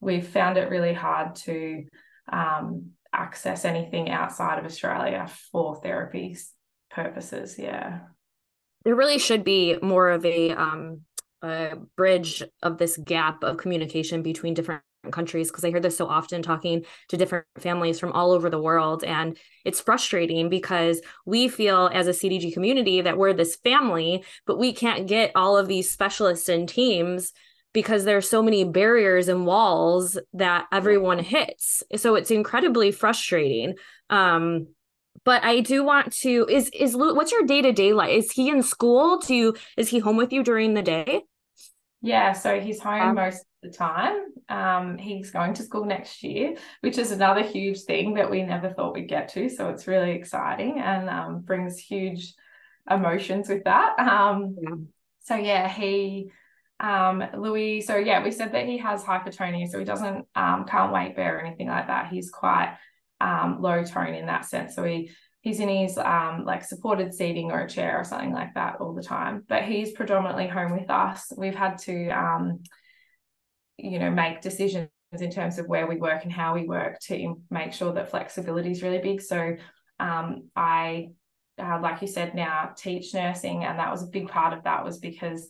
[0.00, 1.84] we found it really hard to
[2.30, 6.36] um, access anything outside of Australia for therapy
[6.90, 7.58] purposes.
[7.58, 8.00] Yeah.
[8.84, 11.00] There really should be more of a um,
[11.42, 16.06] a bridge of this gap of communication between different countries because I hear this so
[16.06, 19.04] often talking to different families from all over the world.
[19.04, 24.58] And it's frustrating because we feel as a CDG community that we're this family, but
[24.58, 27.32] we can't get all of these specialists and teams
[27.72, 31.82] because there's so many barriers and walls that everyone hits.
[31.96, 33.74] So it's incredibly frustrating.
[34.08, 34.68] Um,
[35.24, 38.10] but I do want to is is what's your day to day life?
[38.10, 39.18] Is he in school?
[39.18, 41.22] Do is he home with you during the day?
[42.02, 44.26] Yeah, so he's home um, most of the time.
[44.48, 48.70] Um, he's going to school next year, which is another huge thing that we never
[48.70, 49.48] thought we'd get to.
[49.48, 52.34] So it's really exciting and um, brings huge
[52.88, 53.98] emotions with that.
[53.98, 54.74] Um, yeah.
[55.20, 56.30] So yeah, he
[56.78, 60.92] um louis so yeah we said that he has hypertonia so he doesn't um can't
[60.92, 62.76] weight bear or anything like that he's quite
[63.18, 65.10] um low tone in that sense so he
[65.46, 68.92] he's in his um like supported seating or a chair or something like that all
[68.92, 71.32] the time but he's predominantly home with us.
[71.36, 72.64] We've had to um
[73.76, 77.36] you know make decisions in terms of where we work and how we work to
[77.48, 79.22] make sure that flexibility is really big.
[79.22, 79.56] So
[80.00, 81.10] um i
[81.58, 84.84] uh, like you said now teach nursing and that was a big part of that
[84.84, 85.46] was because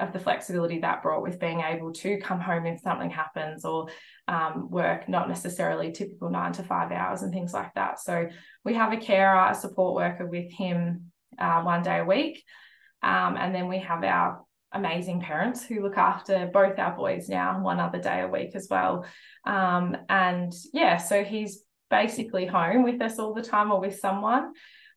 [0.00, 3.88] of the flexibility that brought with being able to come home if something happens or
[4.28, 8.00] um, work not necessarily typical nine to five hours and things like that.
[8.00, 8.28] So
[8.64, 12.42] we have a carer, a support worker with him uh, one day a week.
[13.02, 17.60] Um, and then we have our amazing parents who look after both our boys now
[17.60, 19.04] one other day a week as well.
[19.44, 24.52] Um, and yeah, so he's basically home with us all the time or with someone.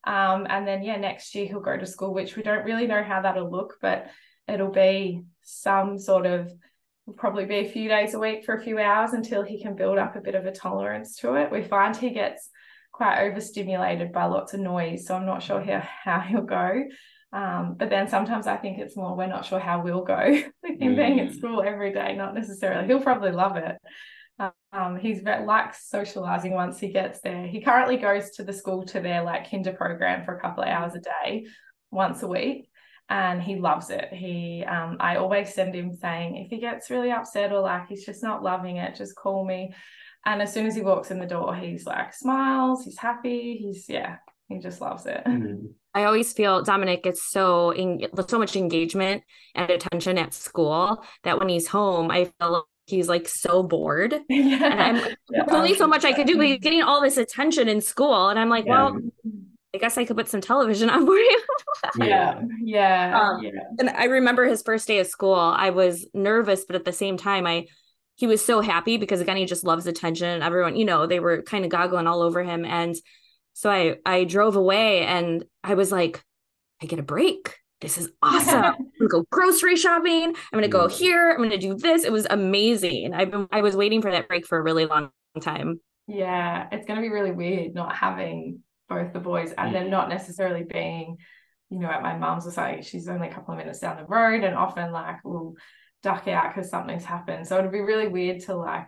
[0.05, 3.03] Um, and then yeah, next year he'll go to school, which we don't really know
[3.03, 4.07] how that'll look, but
[4.47, 6.51] it'll be some sort of
[7.05, 9.75] will probably be a few days a week for a few hours until he can
[9.75, 11.51] build up a bit of a tolerance to it.
[11.51, 12.49] We find he gets
[12.91, 16.85] quite overstimulated by lots of noise, so I'm not sure how, how he'll go.
[17.33, 20.23] Um, but then sometimes I think it's more we're not sure how we'll go
[20.63, 20.95] with him mm.
[20.95, 21.35] being at mm.
[21.35, 22.15] school every day.
[22.15, 22.87] Not necessarily.
[22.87, 23.75] He'll probably love it.
[24.71, 27.45] Um, he's very, likes socializing once he gets there.
[27.45, 30.69] He currently goes to the school to their like kinder program for a couple of
[30.69, 31.45] hours a day,
[31.91, 32.69] once a week
[33.09, 34.09] and he loves it.
[34.11, 38.05] He, um, I always send him saying, if he gets really upset or like he's
[38.05, 39.73] just not loving it, just call me.
[40.25, 43.85] And as soon as he walks in the door, he's like smiles, he's happy, he's
[43.89, 45.21] yeah, he just loves it.
[45.25, 45.67] Mm-hmm.
[45.93, 51.39] I always feel Dominic gets so in, so much engagement and attention at school that
[51.39, 54.15] when he's home, I feel like he's like so bored.
[54.29, 54.87] Yeah.
[54.87, 57.17] And I'm yeah, there's only so much I could do, but he's getting all this
[57.17, 58.29] attention in school.
[58.29, 58.91] And I'm like, yeah.
[58.91, 58.99] well,
[59.73, 61.41] I guess I could put some television on for you.
[61.97, 62.41] yeah.
[62.61, 63.19] Yeah.
[63.19, 63.51] Um, yeah.
[63.79, 65.35] And I remember his first day of school.
[65.35, 67.67] I was nervous, but at the same time, I
[68.15, 70.43] he was so happy because again, he just loves attention.
[70.43, 72.63] Everyone, you know, they were kind of goggling all over him.
[72.63, 72.95] And
[73.53, 76.23] so I I drove away and I was like,
[76.81, 77.55] I get a break.
[77.81, 78.63] This is awesome.
[78.63, 80.35] I'm gonna go grocery shopping.
[80.35, 81.31] I'm gonna go here.
[81.31, 82.03] I'm gonna do this.
[82.05, 83.13] It was amazing.
[83.13, 85.09] I've been I was waiting for that break for a really long
[85.41, 85.81] time.
[86.07, 88.59] Yeah, it's gonna be really weird not having
[88.89, 91.17] both the boys and then not necessarily being
[91.69, 94.05] you know at my mum's or something she's only a couple of minutes down the
[94.05, 95.53] road and often like we'll
[96.01, 98.85] duck out because something's happened so it'd be really weird to like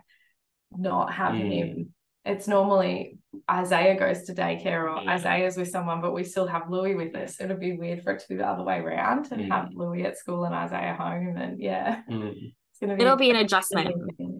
[0.71, 1.51] not have mm.
[1.51, 1.93] him
[2.25, 5.13] it's normally Isaiah goes to daycare or yeah.
[5.13, 7.39] Isaiah's with someone, but we still have Louis with us.
[7.39, 9.51] It'd be weird for it to be the other way around and mm.
[9.51, 11.37] have Louis at school and Isaiah home.
[11.37, 12.31] And yeah, mm.
[12.31, 13.91] it's gonna be it'll be an adjustment.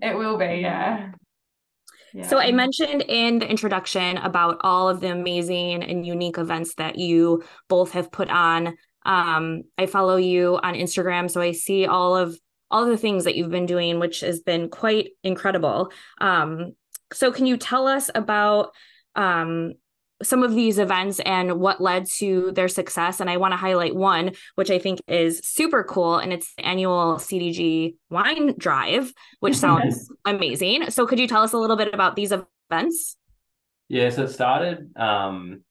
[0.01, 1.11] It will be, yeah.
[2.23, 6.97] So I mentioned in the introduction about all of the amazing and unique events that
[6.97, 8.77] you both have put on.
[9.05, 12.39] Um, I follow you on Instagram, so I see all of
[12.71, 15.91] all of the things that you've been doing, which has been quite incredible.
[16.19, 16.73] Um,
[17.13, 18.71] so can you tell us about
[19.15, 19.73] um,
[20.23, 23.19] some of these events and what led to their success.
[23.19, 26.65] And I want to highlight one, which I think is super cool, and it's the
[26.65, 30.89] annual CDG wine drive, which sounds amazing.
[30.91, 33.17] So, could you tell us a little bit about these events?
[33.89, 34.91] Yeah, so it started.
[34.95, 35.61] Um,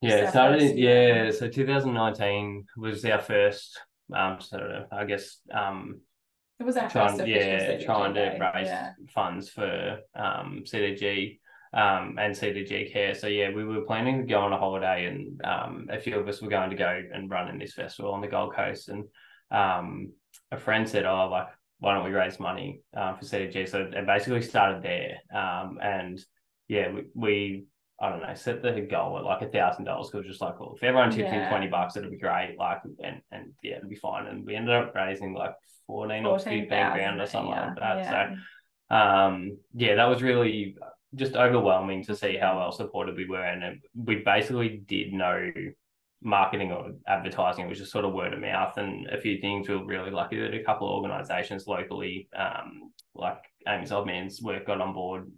[0.00, 0.76] yeah, it started.
[0.76, 3.80] Yeah, so 2019 was our first.
[4.14, 6.00] Um, so I guess um,
[6.60, 8.92] it was our trying, first yeah, trying to raise yeah.
[9.08, 11.38] funds for um CDG
[11.74, 13.14] um, and CDG Care.
[13.14, 16.28] So yeah, we were planning to go on a holiday, and um, a few of
[16.28, 18.88] us were going to go and run in this festival on the Gold Coast.
[18.88, 19.04] And
[19.50, 20.12] um,
[20.52, 21.48] a friend said, "Oh, like
[21.80, 25.16] why don't we raise money uh, for CDG?" So it basically started there.
[25.34, 26.24] Um, and
[26.68, 27.66] yeah, we, we
[28.00, 30.74] I don't know, set the goal at like a thousand dollars because just like, well,
[30.76, 31.44] if everyone chips yeah.
[31.44, 32.54] in twenty bucks, it'll be great.
[32.56, 34.26] Like, and and yeah, it'll be fine.
[34.26, 35.54] And we ended up raising like
[35.88, 37.66] fourteen, 14 or fifteen grand or something yeah.
[37.66, 37.98] like that.
[37.98, 38.34] Yeah.
[38.90, 40.76] So, um, yeah, that was really
[41.14, 45.50] just overwhelming to see how well supported we were, and it, we basically did no
[46.22, 47.66] marketing or advertising.
[47.66, 49.68] It was just sort of word of mouth and a few things.
[49.68, 54.40] We were really lucky that a couple of organisations locally, um, like Amy's Old Man's
[54.40, 55.30] work, got on board.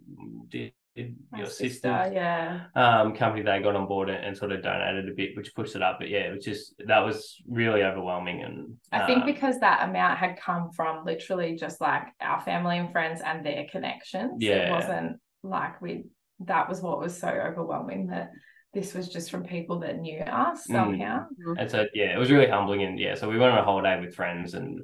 [0.49, 2.61] Did, did your sister, sister, yeah.
[2.75, 5.77] um, company they got on board and, and sort of donated a bit, which pushed
[5.77, 5.99] it up.
[5.99, 8.43] But yeah, it was just that was really overwhelming.
[8.43, 12.79] And I think uh, because that amount had come from literally just like our family
[12.79, 14.41] and friends and their connections.
[14.41, 14.71] It Yeah.
[14.71, 16.05] wasn't like we
[16.47, 18.31] that was what was so overwhelming that
[18.75, 20.73] this was just from people that knew us Mm.
[20.73, 21.27] somehow.
[21.59, 23.99] And so yeah, it was really humbling, and yeah, so we went on a holiday
[24.01, 24.81] with friends, and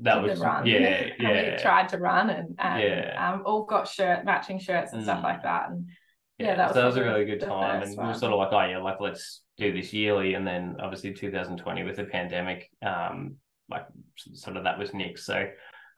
[0.00, 0.66] that Did the was run.
[0.66, 3.32] yeah, and yeah, we tried to run and, and Yeah.
[3.34, 5.24] um, all got shirt matching shirts and stuff Mm.
[5.24, 5.70] like that.
[5.70, 5.88] And
[6.38, 6.46] yeah.
[6.48, 8.32] yeah, that was so that was a really good time, first and we were sort
[8.32, 12.04] of like, oh yeah, like let's do this yearly, and then obviously 2020 with the
[12.04, 13.36] pandemic, um,
[13.70, 13.86] like
[14.16, 15.46] sort of that was next, so.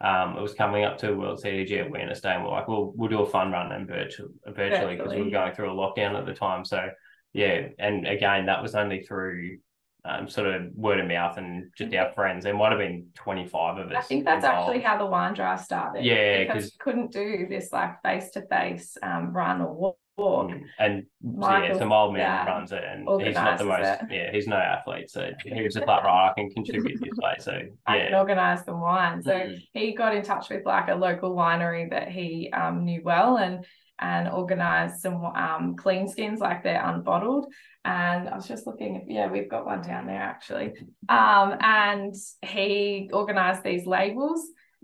[0.01, 3.11] Um, it was coming up to World CDG Awareness Day, and we're like, "We'll we'll
[3.11, 6.25] do a fun run and virtual virtually because we were going through a lockdown at
[6.25, 6.89] the time." So,
[7.33, 9.59] yeah, and again, that was only through
[10.05, 12.45] um, sort of word of mouth and just our friends.
[12.45, 13.97] There might have been 25 of us.
[13.97, 14.71] I think that's involved.
[14.71, 16.05] actually how the wine drive started.
[16.05, 20.49] Yeah, because you couldn't do this like face to face um run or walk.
[20.49, 20.57] walk.
[20.57, 21.07] Mm, And
[21.43, 23.81] so, yeah, some old man dad runs it, and he's not the most.
[23.87, 24.01] it.
[24.11, 27.35] Yeah, he's no athlete, so he was just like, right, I can contribute this way.
[27.39, 27.53] So
[27.87, 29.23] I can yeah, organise the wine.
[29.23, 29.59] So Mm.
[29.73, 33.64] he got in touch with like a local winery that he um, knew well and
[34.03, 37.45] and organised some um, clean skins like they're unbottled.
[37.85, 40.73] And I was just looking, if, yeah, we've got one down there actually.
[41.09, 44.43] Um, and he organised these labels,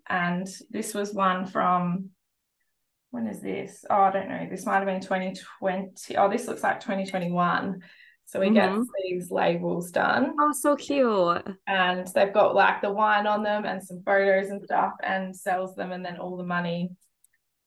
[0.08, 2.10] and this was one from.
[3.16, 3.82] When is this?
[3.88, 4.46] Oh, I don't know.
[4.50, 6.16] This might have been 2020.
[6.18, 7.80] Oh, this looks like 2021.
[8.26, 8.84] So he gets Mhm.
[9.04, 11.46] these labels done Oh, so cute.
[11.66, 15.74] and they've got like the wine on them and some photos and stuff and sells
[15.76, 16.90] them and then all the money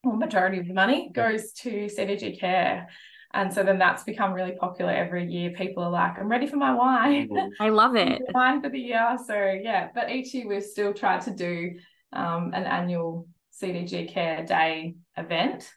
[0.04, 2.88] or majority of the money goes to CDG care
[3.34, 6.58] and so then that's become really popular every year people are like I'm ready for
[6.58, 7.50] my wine Mm.
[7.60, 8.22] I love it.
[8.36, 11.80] wine for the year so yeah but each year we've still tried to do
[12.14, 13.28] um, an annual
[13.62, 15.70] CDG care day event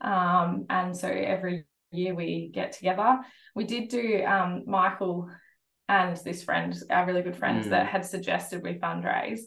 [0.00, 3.18] um, and so every year we get together
[3.54, 5.30] we did do um, Michael
[5.90, 7.70] and this friend, our really good friends Mm.
[7.70, 9.40] that had suggested we fundraise.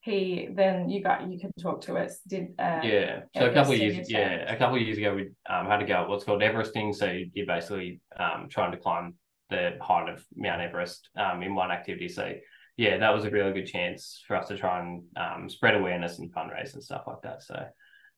[0.00, 2.20] He then you got you can talk to us.
[2.28, 3.22] Did uh, yeah.
[3.34, 5.86] So a couple of years, yeah, a couple of years ago, we um, had to
[5.86, 6.94] go what's called Everesting.
[6.94, 9.14] So you're basically um, trying to climb
[9.48, 12.08] the height of Mount Everest um, in one activity.
[12.08, 12.30] So
[12.76, 16.18] yeah, that was a really good chance for us to try and um, spread awareness
[16.18, 17.42] and fundraise and stuff like that.
[17.42, 17.66] So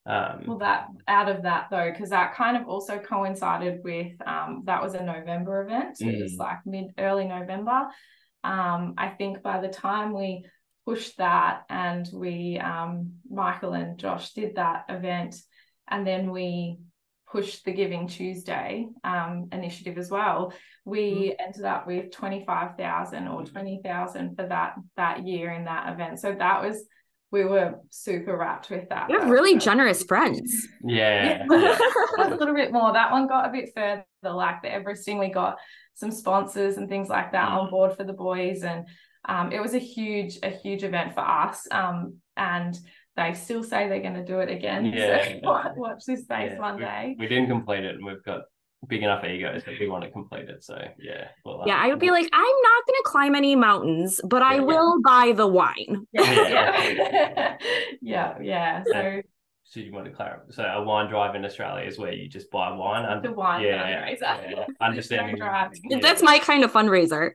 [0.05, 4.63] um, well that out of that though, because that kind of also coincided with um,
[4.65, 5.97] that was a November event.
[5.97, 6.39] So It was Mm.
[6.39, 7.87] like mid early November.
[8.43, 10.45] Um, I think by the time we
[10.85, 15.35] pushed that and we um, Michael and Josh did that event,
[15.87, 16.79] and then we
[17.31, 20.53] pushed the Giving Tuesday um, initiative as well.
[20.85, 25.65] We ended up with twenty five thousand or twenty thousand for that that year in
[25.65, 26.19] that event.
[26.19, 26.83] So that was
[27.31, 29.09] we were super wrapped with that.
[29.09, 30.67] You have really was- generous friends.
[30.83, 31.57] yeah, yeah.
[31.57, 31.77] yeah.
[32.25, 32.91] a little bit more.
[32.93, 35.57] That one got a bit further, like the Everesting, we got
[35.93, 37.53] some sponsors and things like that Mm.
[37.53, 38.63] on board for the boys.
[38.63, 38.87] And
[39.25, 41.67] um, it was a huge, a huge event for us.
[41.69, 42.75] Um, and
[43.19, 44.85] they still say they're going to do it again.
[44.85, 45.17] Yeah.
[45.43, 47.15] So watch- watch this space Yeah, one day.
[47.19, 48.41] We didn't complete it, and we've got
[48.87, 50.63] big enough egos that we want to complete it.
[50.63, 54.21] So yeah, well, Yeah, I would be like, I'm not going to climb any mountains,
[54.23, 54.61] but I Yeah.
[54.61, 56.07] will buy the wine.
[56.13, 56.87] Yeah, Yeah.
[56.89, 57.57] yeah,
[58.01, 58.83] yeah, yeah.
[58.85, 59.21] So
[59.69, 60.41] So you want to clarify?
[60.49, 63.05] So a wine drive in Australia is where you just buy wine.
[63.05, 64.21] and- the wine yeah, fundraiser.
[64.21, 65.37] yeah, No understanding.
[65.37, 65.69] yeah.
[66.01, 67.31] That's my kind of fundraiser.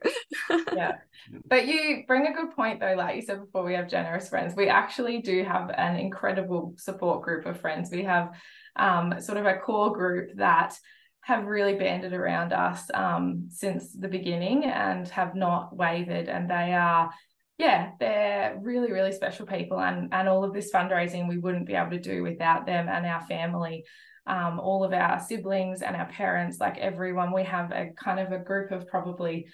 [0.73, 0.91] yeah.
[1.47, 4.53] But you bring a good point though, like you said before, we have generous friends.
[4.55, 7.89] We actually do have an incredible support group of friends.
[7.89, 8.35] We have
[8.75, 10.77] um, sort of a core group that
[11.21, 16.29] have really banded around us um, since the beginning and have not wavered.
[16.29, 17.09] And they are,
[17.57, 19.79] yeah, they're really, really special people.
[19.79, 23.05] And, and all of this fundraising we wouldn't be able to do without them and
[23.05, 23.85] our family.
[24.27, 28.31] Um, all of our siblings and our parents, like everyone, we have a kind of
[28.31, 29.47] a group of probably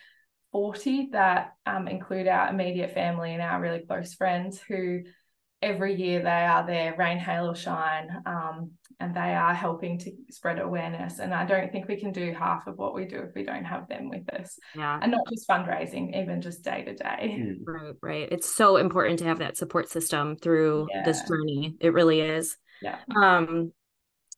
[0.51, 5.01] 40 that um, include our immediate family and our really close friends who
[5.61, 10.11] every year they are there, rain, hail, or shine, um, and they are helping to
[10.29, 11.19] spread awareness.
[11.19, 13.65] And I don't think we can do half of what we do if we don't
[13.65, 14.57] have them with us.
[14.75, 14.99] Yeah.
[15.01, 17.37] And not just fundraising, even just day to day.
[17.39, 17.55] Mm.
[17.65, 18.27] Right, right.
[18.31, 21.75] It's so important to have that support system through this journey.
[21.79, 22.57] It really is.
[22.81, 22.97] Yeah.
[23.15, 23.71] Um,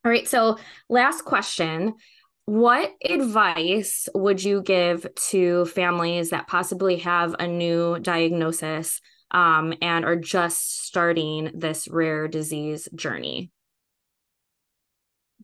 [0.04, 0.28] all right.
[0.28, 0.58] So,
[0.88, 1.94] last question.
[2.46, 9.00] What advice would you give to families that possibly have a new diagnosis
[9.34, 13.50] um, and are just starting this rare disease journey?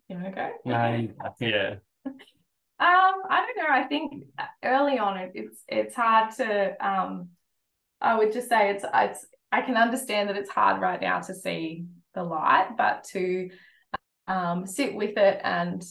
[0.09, 0.51] You want to go?
[0.65, 1.09] No,
[1.41, 1.75] yeah.
[2.81, 2.89] Um,
[3.29, 3.75] I don't know.
[3.75, 4.25] I think
[4.65, 7.29] early on it, it's it's hard to um
[8.01, 11.35] I would just say it's it's I can understand that it's hard right now to
[11.35, 11.85] see
[12.15, 13.51] the light, but to
[14.29, 15.85] um sit with it and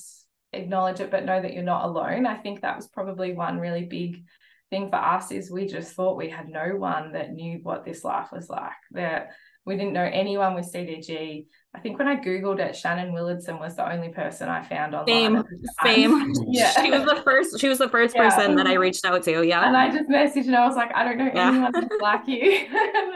[0.51, 2.25] acknowledge it, but know that you're not alone.
[2.25, 4.23] I think that was probably one really big
[4.69, 8.03] thing for us is we just thought we had no one that knew what this
[8.03, 8.71] life was like.
[8.91, 9.29] That
[9.65, 11.45] we didn't know anyone with CDG.
[11.75, 15.43] I think when I googled it, Shannon Willardson was the only person I found online.
[15.83, 16.33] Same, same.
[16.47, 17.59] yeah, she was the first.
[17.59, 18.29] She was the first yeah.
[18.29, 19.45] person that I reached out to.
[19.45, 21.49] Yeah, and I just messaged and I was like, I don't know yeah.
[21.49, 22.67] anyone like you.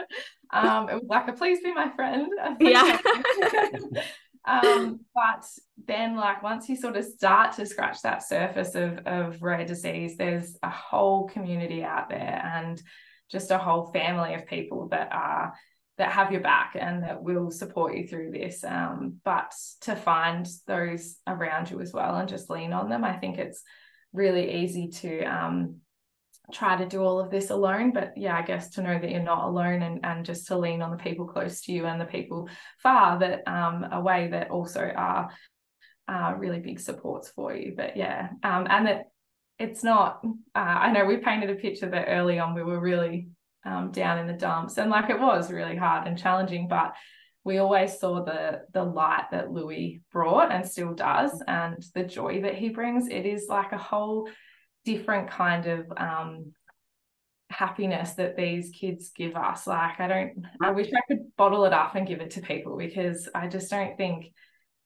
[0.52, 2.28] um, it was like, a please be my friend.
[2.60, 2.98] Yeah.
[4.46, 5.44] Um, but
[5.86, 10.16] then like once you sort of start to scratch that surface of of rare disease,
[10.16, 12.82] there's a whole community out there and
[13.30, 15.54] just a whole family of people that are
[15.96, 18.64] that have your back and that will support you through this.
[18.64, 23.14] Um, but to find those around you as well and just lean on them, I
[23.14, 23.62] think it's
[24.12, 25.76] really easy to um,
[26.52, 27.92] try to do all of this alone.
[27.92, 30.82] But yeah, I guess to know that you're not alone and, and just to lean
[30.82, 34.80] on the people close to you and the people far that um, away that also
[34.80, 35.30] are
[36.06, 37.74] uh, really big supports for you.
[37.76, 39.04] But yeah, um, and that
[39.58, 40.20] it's not,
[40.54, 43.28] uh, I know we painted a picture that early on we were really
[43.64, 44.76] um, down in the dumps.
[44.76, 46.94] And like it was really hard and challenging, but
[47.44, 52.40] we always saw the the light that Louis brought and still does, and the joy
[52.42, 53.08] that he brings.
[53.08, 54.30] It is like a whole
[54.84, 56.52] different kind of um,
[57.50, 59.66] happiness that these kids give us.
[59.66, 62.76] Like I don't, I wish I could bottle it up and give it to people
[62.76, 64.32] because I just don't think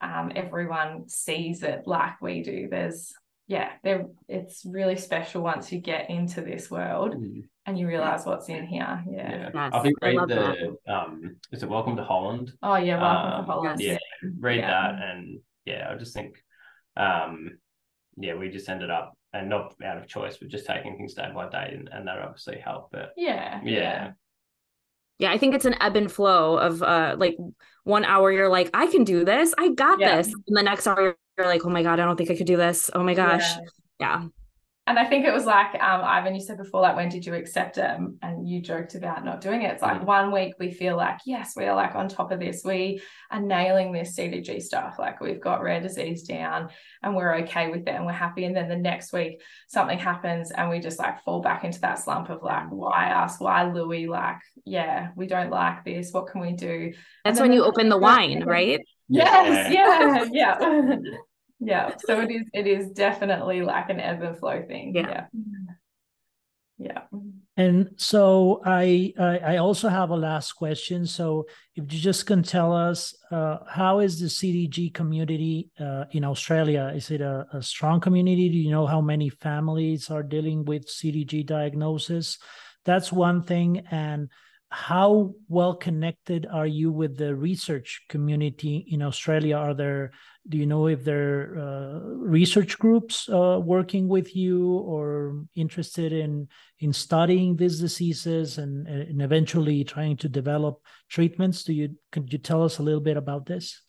[0.01, 2.69] um, everyone sees it like we do.
[2.71, 3.13] There's
[3.47, 7.15] yeah, there it's really special once you get into this world.
[7.15, 9.05] Mm and you realize what's in here.
[9.11, 9.51] Yeah.
[9.53, 9.71] yeah.
[9.71, 10.93] I think read the that.
[10.93, 12.51] um is it Welcome to Holland?
[12.63, 13.81] Oh yeah, Welcome um, to Holland.
[13.81, 13.99] Yeah,
[14.41, 14.71] read yeah.
[14.71, 16.43] that and yeah, I just think
[16.97, 17.59] um
[18.17, 21.31] yeah, we just ended up and not out of choice, but just taking things day
[21.35, 22.93] by day and, and that obviously helped.
[22.93, 23.61] But yeah.
[23.65, 24.13] Yeah.
[25.19, 27.37] Yeah, I think it's an ebb and flow of uh like
[27.85, 30.17] one hour you're like, I can do this, I got yeah.
[30.17, 30.29] this.
[30.29, 32.57] And the next hour you're like, oh my God, I don't think I could do
[32.57, 32.91] this.
[32.95, 33.57] Oh my gosh.
[34.01, 34.23] yeah.
[34.23, 34.29] yeah
[34.89, 37.35] and I think it was like um, Ivan, you said before, like when did you
[37.35, 37.99] accept it?
[38.23, 39.73] And you joked about not doing it.
[39.75, 40.07] It's like mm.
[40.07, 42.63] one week we feel like yes, we are like on top of this.
[42.65, 44.99] We are nailing this CDG stuff.
[44.99, 46.71] Like we've got rare disease down,
[47.03, 48.45] and we're okay with it, and we're happy.
[48.45, 51.99] And then the next week something happens, and we just like fall back into that
[51.99, 53.39] slump of like, why us?
[53.39, 54.07] Why Louis?
[54.07, 56.13] Like, yeah, we don't like this.
[56.13, 56.95] What can we do?
[57.25, 58.81] That's when you open the wine, right?
[59.11, 60.59] Yes, yeah, yeah.
[60.59, 60.97] yeah
[62.07, 65.27] so it is it is definitely like an ebb and flow thing yeah.
[66.79, 67.21] yeah, yeah.
[67.57, 71.05] and so I, I, I also have a last question.
[71.07, 76.25] So if you just can tell us uh, how is the cdg community uh, in
[76.25, 76.93] australia?
[76.95, 78.49] Is it a, a strong community?
[78.49, 82.39] Do you know how many families are dealing with cdg diagnosis?
[82.85, 83.85] That's one thing.
[83.91, 84.31] And
[84.71, 89.57] how well connected are you with the research community in Australia?
[89.57, 90.13] Are there,
[90.49, 96.13] do you know if there are uh, research groups uh, working with you or interested
[96.13, 96.49] in
[96.81, 101.65] in studying these diseases and, and eventually trying to develop treatments?
[101.65, 103.83] Do you could you tell us a little bit about this?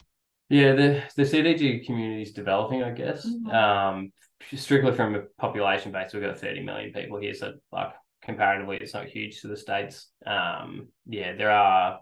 [0.49, 3.25] Yeah, the the CDG community is developing, I guess.
[3.25, 3.49] Mm-hmm.
[3.49, 4.11] Um,
[4.55, 7.93] strictly from a population base, we've got 30 million people here, so like
[8.23, 10.09] comparatively it's not huge to the states.
[10.25, 11.99] Um, yeah, there are.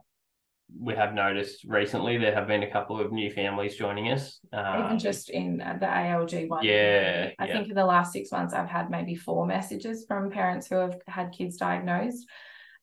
[0.79, 4.39] We have noticed recently there have been a couple of new families joining us.
[4.51, 6.63] Um, Even just in the ALG one.
[6.63, 7.53] Yeah, I yeah.
[7.53, 10.99] think in the last six months I've had maybe four messages from parents who have
[11.07, 12.27] had kids diagnosed.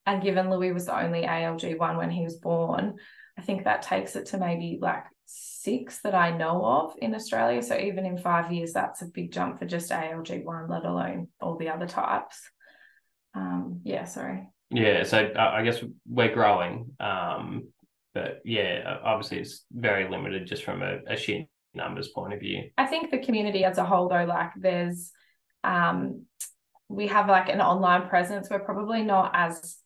[0.07, 2.97] And given Louis was the only ALG one when he was born,
[3.39, 7.63] I think that takes it to maybe like six that I know of in Australia.
[7.63, 11.29] So even in five years, that's a big jump for just ALG one, let alone
[11.41, 12.41] all the other types
[13.35, 14.49] um, yeah, sorry.
[14.71, 17.69] Yeah, so uh, I guess we're growing, um,
[18.15, 21.45] but yeah, obviously it's very limited just from a, a sheer
[21.75, 22.71] numbers point of view.
[22.79, 25.11] I think the community as a whole, though, like there's,
[25.65, 26.27] um,
[26.89, 28.49] we have like an online presence.
[28.51, 29.77] We're probably not as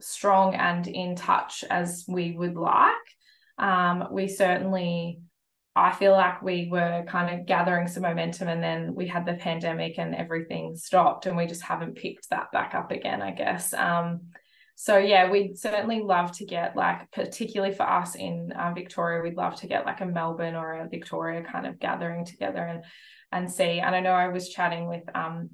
[0.00, 2.94] strong and in touch as we would like.
[3.58, 5.20] Um, we certainly
[5.78, 9.34] I feel like we were kind of gathering some momentum and then we had the
[9.34, 13.72] pandemic and everything stopped and we just haven't picked that back up again, I guess.
[13.72, 14.32] Um,
[14.80, 19.34] so yeah, we'd certainly love to get like, particularly for us in uh, Victoria, we'd
[19.34, 22.84] love to get like a Melbourne or a Victoria kind of gathering together and
[23.32, 23.80] and see.
[23.80, 25.50] And I know I was chatting with um,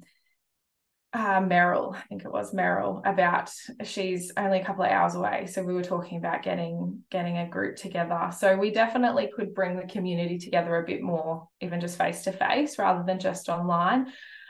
[1.11, 3.49] uh, Merrill, I think it was Merrill, about
[3.83, 5.47] she's only a couple of hours away.
[5.47, 8.29] So we were talking about getting getting a group together.
[8.37, 12.31] So we definitely could bring the community together a bit more, even just face to
[12.31, 14.05] face rather than just online.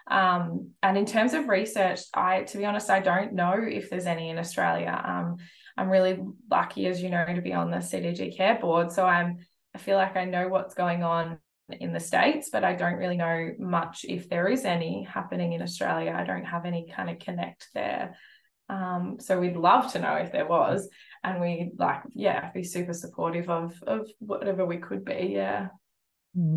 [0.08, 4.06] Um, and in terms of research, I to be honest, I don't know if there's
[4.06, 5.01] any in Australia.
[5.03, 5.38] Um,
[5.78, 8.91] I'm really lucky, as you know, to be on the CDG Care Board.
[8.91, 9.39] So I'm
[9.74, 11.39] I feel like I know what's going on
[11.70, 15.62] in the States, but I don't really know much if there is any happening in
[15.62, 16.16] Australia.
[16.16, 18.16] I don't have any kind of connect there.
[18.70, 20.89] Um, so we'd love to know if there was,
[21.24, 25.32] and we like, yeah, be super supportive of of whatever we could be.
[25.34, 25.70] Yeah.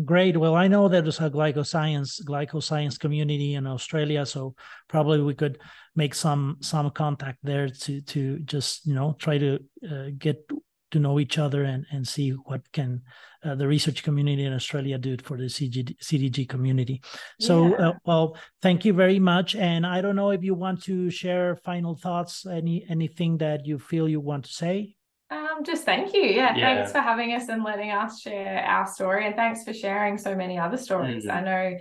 [0.03, 0.35] Great.
[0.35, 4.53] Well, I know there's a glycoscience glycoscience community in Australia, so
[4.89, 5.57] probably we could
[5.95, 9.59] make some some contact there to to just you know try to
[9.89, 10.45] uh, get
[10.91, 13.01] to know each other and, and see what can
[13.43, 17.01] uh, the research community in Australia do for the CGD, CDG community.
[17.39, 17.89] So, yeah.
[17.89, 19.55] uh, well, thank you very much.
[19.55, 23.79] And I don't know if you want to share final thoughts, any anything that you
[23.79, 24.95] feel you want to say.
[25.31, 26.23] Um, just thank you.
[26.23, 29.73] Yeah, yeah, thanks for having us and letting us share our story, and thanks for
[29.73, 31.25] sharing so many other stories.
[31.25, 31.37] Mm-hmm.
[31.37, 31.77] I know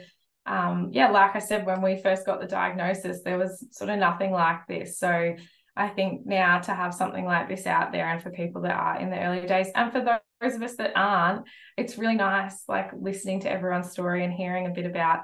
[0.48, 3.98] um, yeah, like I said, when we first got the diagnosis, there was sort of
[3.98, 4.98] nothing like this.
[4.98, 5.36] So
[5.76, 8.98] I think now to have something like this out there and for people that are
[8.98, 11.46] in the early days and for those of us that aren't,
[11.76, 15.20] it's really nice like listening to everyone's story and hearing a bit about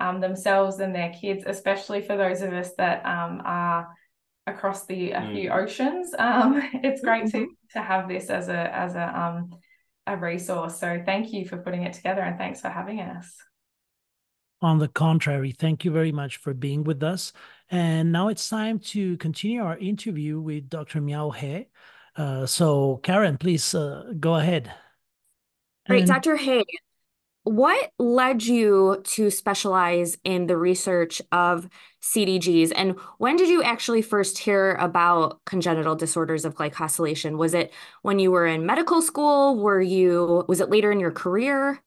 [0.00, 3.88] um, themselves and their kids, especially for those of us that um, are
[4.46, 5.32] across the a mm.
[5.34, 6.14] few oceans.
[6.18, 7.78] Um, it's great to mm-hmm.
[7.78, 9.50] to have this as a as a um,
[10.06, 10.78] a resource.
[10.78, 13.36] So thank you for putting it together and thanks for having us.
[14.60, 17.32] On the contrary, thank you very much for being with us.
[17.70, 21.00] And now it's time to continue our interview with Dr.
[21.00, 21.66] Miao He.
[22.14, 24.72] Uh, so, Karen, please uh, go ahead.
[25.88, 26.00] Great.
[26.00, 26.08] And...
[26.08, 26.36] Dr.
[26.36, 26.64] He,
[27.44, 31.68] what led you to specialize in the research of
[32.00, 32.72] CDGs?
[32.74, 37.36] And when did you actually first hear about congenital disorders of glycosylation?
[37.36, 37.72] Was it
[38.02, 39.58] when you were in medical school?
[39.58, 41.82] Were you, was it later in your career?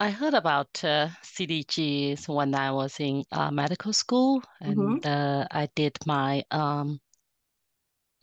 [0.00, 5.08] I heard about uh, CDGs when I was in uh, medical school, and mm-hmm.
[5.08, 7.00] uh, I did my um,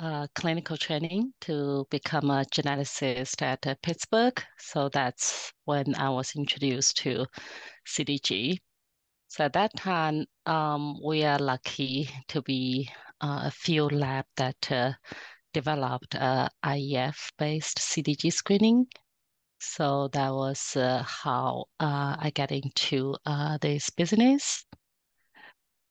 [0.01, 4.41] uh, clinical training to become a geneticist at uh, Pittsburgh.
[4.57, 7.25] So that's when I was introduced to
[7.87, 8.57] CDG.
[9.27, 12.89] So at that time, um, we are lucky to be
[13.21, 14.97] uh, a field lab that
[15.53, 18.87] developed a IEF-based CDG screening
[19.63, 24.65] so that was uh, how uh, I got into uh, this business.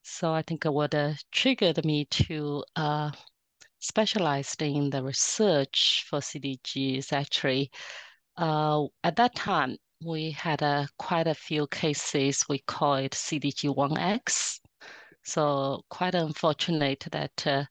[0.03, 2.65] So I think what uh, triggered me to
[3.81, 7.71] uh, specialize in the research for CDG is actually
[8.37, 12.45] uh, at that time we had uh, quite a few cases.
[12.49, 14.59] We call it CDG1X.
[15.23, 17.65] So quite unfortunate that uh,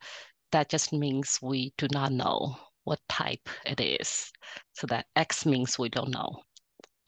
[0.53, 4.31] that just means we do not know what type it is.
[4.73, 6.43] So that X means we don't know.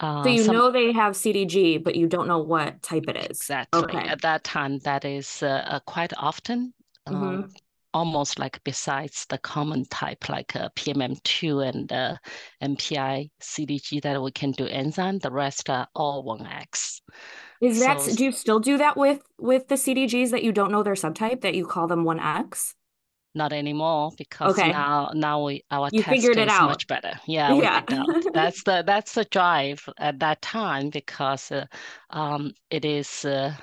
[0.00, 3.16] Uh, so you some, know they have CDG, but you don't know what type it
[3.16, 3.38] is.
[3.38, 3.82] Exactly.
[3.82, 4.08] Okay.
[4.08, 6.74] At that time, that is uh, uh, quite often,
[7.06, 7.50] um, mm-hmm.
[7.94, 12.16] Almost like besides the common type like uh, PMM2 and uh,
[12.62, 17.00] MPI CDG that we can do enzyme, the rest are all 1X.
[17.60, 20.72] Is that so, do you still do that with with the CDGs that you don't
[20.72, 22.74] know their subtype that you call them 1X?
[23.34, 24.70] not anymore because okay.
[24.70, 26.68] now now we our you test figured it is out.
[26.68, 27.12] much better.
[27.26, 27.82] Yeah, yeah.
[28.34, 31.66] that's the that's the drive at that time because uh,
[32.10, 33.54] um, it is uh,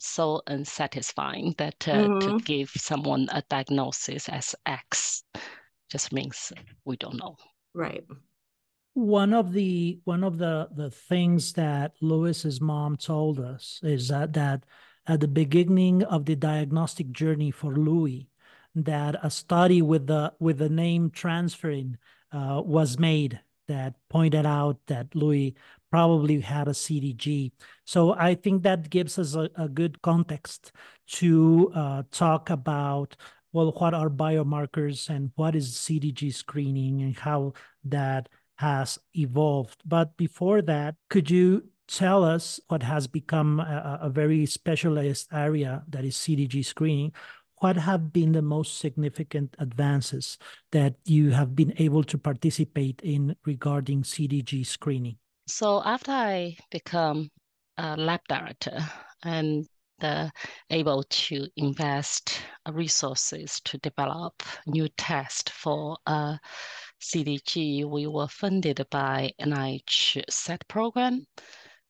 [0.00, 2.38] so unsatisfying that uh, mm-hmm.
[2.38, 5.24] to give someone a diagnosis as X
[5.90, 6.52] just means
[6.84, 7.36] we don't know.
[7.74, 8.04] Right.
[8.94, 14.32] One of the one of the the things that Louis's mom told us is that
[14.34, 14.64] that
[15.06, 18.28] at the beginning of the diagnostic journey for Louis,
[18.74, 21.96] that a study with the with the name transferrin
[22.32, 25.54] uh, was made that pointed out that Louis
[25.90, 27.52] probably had a CDG.
[27.84, 30.72] So I think that gives us a, a good context
[31.18, 33.16] to uh, talk about
[33.52, 38.28] well, what are biomarkers and what is CDG screening and how that
[38.58, 39.82] has evolved.
[39.84, 45.82] But before that, could you tell us what has become a, a very specialized area
[45.88, 47.12] that is CDG screening?
[47.60, 50.38] what have been the most significant advances
[50.72, 55.16] that you have been able to participate in regarding CDG screening?
[55.46, 57.30] So after I become
[57.76, 58.78] a lab director
[59.22, 59.66] and
[60.00, 60.30] uh,
[60.70, 66.36] able to invest resources to develop new test for uh,
[67.00, 71.26] CDG, we were funded by NIH SET program.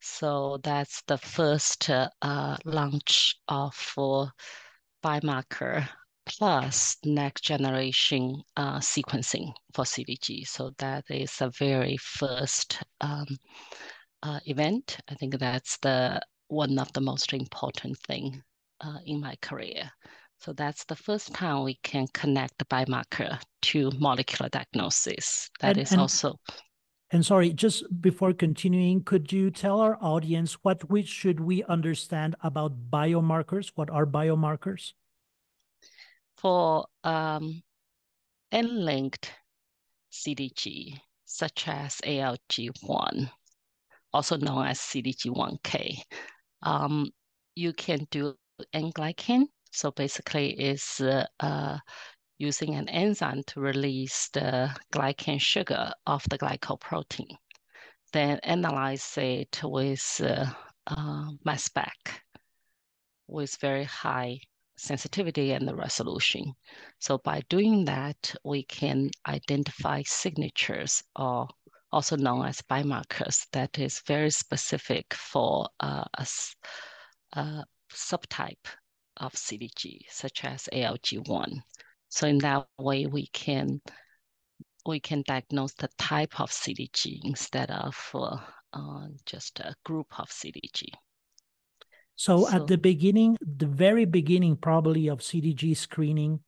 [0.01, 3.75] So that's the first uh, launch of
[5.05, 5.89] biomarker
[6.39, 10.47] plus next generation uh, sequencing for CDG.
[10.47, 13.26] So that is the very first um,
[14.22, 14.99] uh, event.
[15.09, 18.43] I think that's the one of the most important thing
[18.81, 19.91] uh, in my career.
[20.39, 25.51] So that's the first time we can connect the biomarker to molecular diagnosis.
[25.61, 26.39] That and, is and, also.
[27.11, 32.37] And sorry, just before continuing, could you tell our audience what we should we understand
[32.43, 33.72] about biomarkers?
[33.74, 34.93] What are biomarkers?
[36.41, 37.62] For um,
[38.51, 39.30] N-linked
[40.11, 43.30] CDG, such as ALG1,
[44.14, 46.01] also known as CDG1K,
[46.62, 47.11] um,
[47.55, 48.34] you can do
[48.72, 49.49] N-glycan.
[49.72, 51.78] So basically, is uh, uh,
[52.38, 57.36] using an enzyme to release the glycan sugar of the glycoprotein,
[58.14, 60.47] then analyze it with uh,
[60.86, 62.22] uh, mass spec
[63.28, 64.41] with very high
[64.81, 66.55] sensitivity and the resolution.
[66.99, 71.49] So by doing that, we can identify signatures or
[71.93, 76.26] also known as biomarkers that is very specific for uh, a,
[77.33, 78.66] a subtype
[79.16, 81.61] of CDG, such as ALG1.
[82.09, 83.81] So in that way, we can
[84.87, 88.39] we can diagnose the type of CDG instead of uh,
[88.72, 90.89] uh, just a group of CDG.
[92.21, 96.41] So, so, at the beginning, the very beginning probably of CDG screening,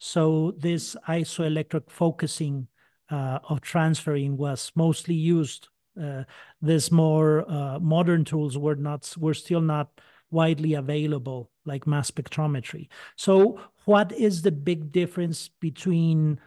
[0.00, 2.66] so this isoelectric focusing
[3.12, 5.68] uh, of transferrin was mostly used.
[6.00, 6.24] Uh,
[6.60, 10.00] this more uh, modern tools were not were still not
[10.32, 12.88] widely available, like mass spectrometry.
[13.14, 16.40] So, what is the big difference between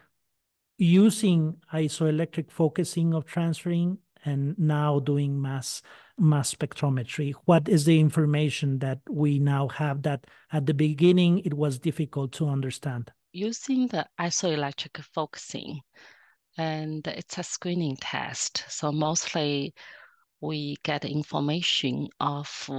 [0.76, 5.82] using isoelectric focusing of transferrin and now doing mass
[6.18, 7.34] mass spectrometry?
[7.44, 12.32] What is the information that we now have that at the beginning it was difficult
[12.32, 13.10] to understand?
[13.32, 15.80] Using the isoelectric focusing,
[16.56, 18.64] and it's a screening test.
[18.68, 19.74] So mostly
[20.40, 22.70] we get information of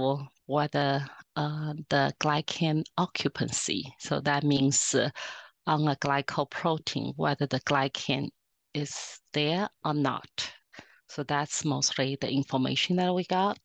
[0.46, 3.92] whether uh, the glycan occupancy.
[3.98, 5.10] So that means uh,
[5.66, 8.28] on a glycoprotein, whether the glycan
[8.72, 10.52] is there or not.
[11.08, 13.58] So that's mostly the information that we got,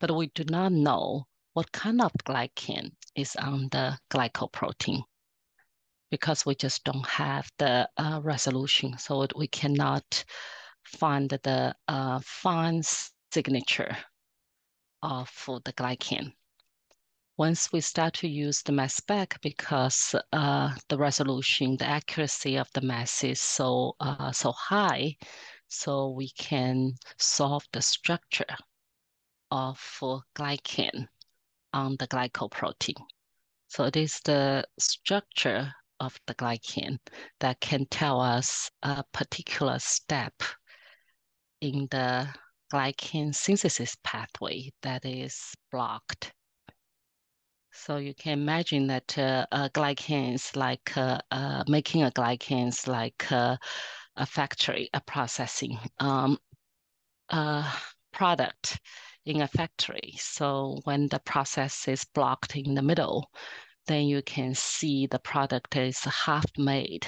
[0.00, 5.02] but we do not know what kind of glycan is on the glycoprotein
[6.10, 8.96] because we just don't have the uh, resolution.
[8.98, 10.24] So we cannot
[10.84, 12.82] find the uh, fine
[13.32, 13.96] signature
[15.02, 15.30] of
[15.64, 16.32] the glycan.
[17.36, 22.68] Once we start to use the mass spec, because uh, the resolution, the accuracy of
[22.74, 25.14] the mass is so uh, so high,
[25.68, 28.56] so we can solve the structure
[29.50, 29.78] of
[30.34, 31.06] glycan
[31.72, 33.00] on the glycoprotein.
[33.68, 36.98] So it is the structure of the glycan
[37.40, 40.34] that can tell us a particular step
[41.60, 42.28] in the
[42.72, 46.32] glycan synthesis pathway that is blocked.
[47.72, 53.30] So you can imagine that uh, uh, glycans, like uh, uh, making a glycans, like
[53.30, 53.56] uh,
[54.18, 56.38] a factory, a processing um,
[57.30, 57.72] uh,
[58.12, 58.78] product
[59.24, 60.14] in a factory.
[60.18, 63.30] So when the process is blocked in the middle,
[63.86, 67.06] then you can see the product is half made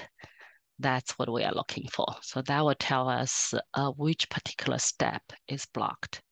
[0.80, 2.06] that's what we are looking for.
[2.22, 6.22] So that will tell us uh, which particular step is blocked.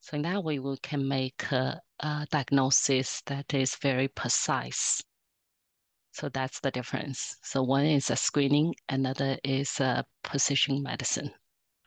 [0.00, 5.02] So in that way, we can make a, a diagnosis that is very precise.
[6.12, 7.36] So that's the difference.
[7.42, 11.30] So one is a screening, another is a precision medicine.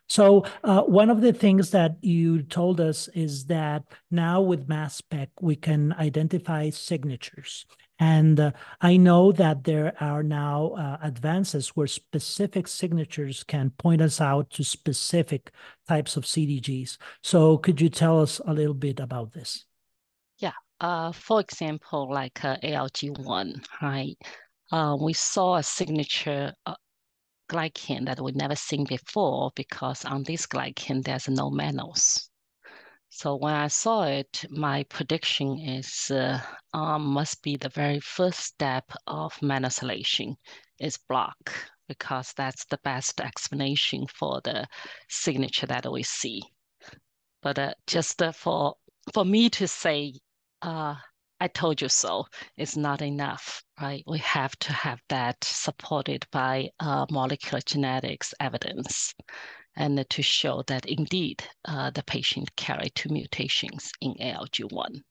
[0.08, 4.96] So uh, one of the things that you told us is that now with mass
[4.96, 7.66] spec we can identify signatures,
[7.98, 8.52] and uh,
[8.82, 14.52] I know that there are now uh, advances where specific signatures can point us out
[14.52, 15.52] to specific
[15.88, 16.98] types of CDGs.
[17.24, 19.66] So could you tell us a little bit about this?
[20.80, 24.18] Uh, for example, like uh, ALG1, right?
[24.72, 26.76] Uh, we saw a signature uh,
[27.50, 32.30] glycan that we never seen before because on this glycan, there's no mannose.
[33.10, 36.42] So when I saw it, my prediction is uh,
[36.74, 40.36] um, must be the very first step of mannosylation
[40.80, 41.54] is block
[41.88, 44.68] because that's the best explanation for the
[45.08, 46.42] signature that we see.
[47.42, 48.76] But uh, just for
[49.14, 50.16] for me to say,
[50.66, 50.96] uh,
[51.40, 52.26] I told you so,
[52.58, 54.04] is not enough, right?
[54.08, 59.14] We have to have that supported by uh, molecular genetics evidence
[59.76, 65.02] and to show that indeed uh, the patient carried two mutations in ALG1.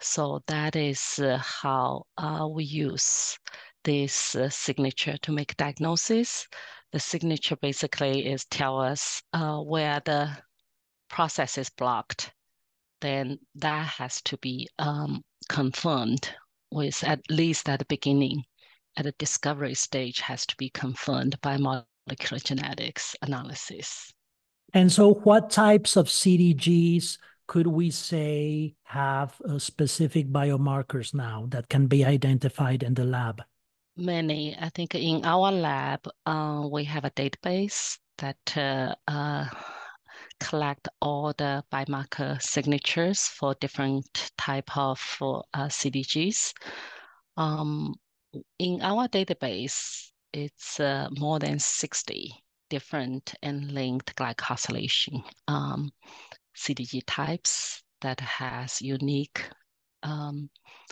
[0.00, 3.36] So that is uh, how uh, we use
[3.84, 6.46] this uh, signature to make diagnosis.
[6.92, 10.30] The signature basically is tell us uh, where the
[11.10, 12.32] process is blocked.
[13.00, 16.30] Then that has to be um, confirmed
[16.70, 18.42] with at least at the beginning,
[18.96, 24.12] at the discovery stage, has to be confirmed by molecular genetics analysis.
[24.74, 31.68] And so, what types of CDGs could we say have uh, specific biomarkers now that
[31.68, 33.42] can be identified in the lab?
[33.96, 34.56] Many.
[34.60, 39.46] I think in our lab, uh, we have a database that uh, uh
[40.40, 46.52] collect all the biomarker signatures for different type of uh, CDGs.
[47.36, 47.94] Um,
[48.58, 52.34] in our database, it's uh, more than 60
[52.68, 55.90] different N-linked glycosylation um,
[56.56, 59.48] CDG types that has unique
[60.02, 60.50] um,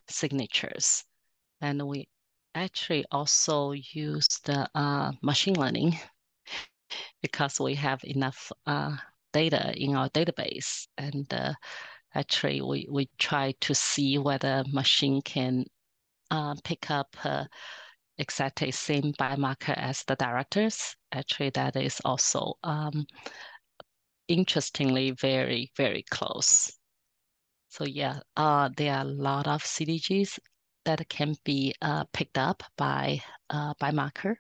[0.09, 1.05] signatures.
[1.61, 2.09] And we
[2.55, 5.99] actually also use the uh, machine learning
[7.23, 8.97] because we have enough uh,
[9.37, 10.87] data in our database.
[10.97, 11.53] And uh,
[12.15, 15.65] actually, we, we try to see whether machine can
[16.31, 17.45] uh, pick up uh,
[18.19, 20.97] exactly same biomarker as the directors.
[21.13, 23.05] Actually, that is also um,
[24.29, 26.73] interestingly very, very close.
[27.69, 30.39] So yeah, uh, there are a lot of CDGs
[30.87, 33.21] that can be uh, picked up by
[33.51, 34.37] uh, biomarker.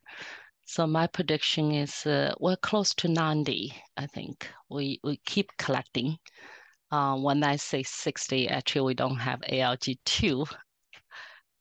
[0.68, 4.50] So my prediction is uh, we're close to 90, I think.
[4.68, 6.18] We, we keep collecting.
[6.90, 10.52] Uh, when I say 60, actually we don't have ALG2.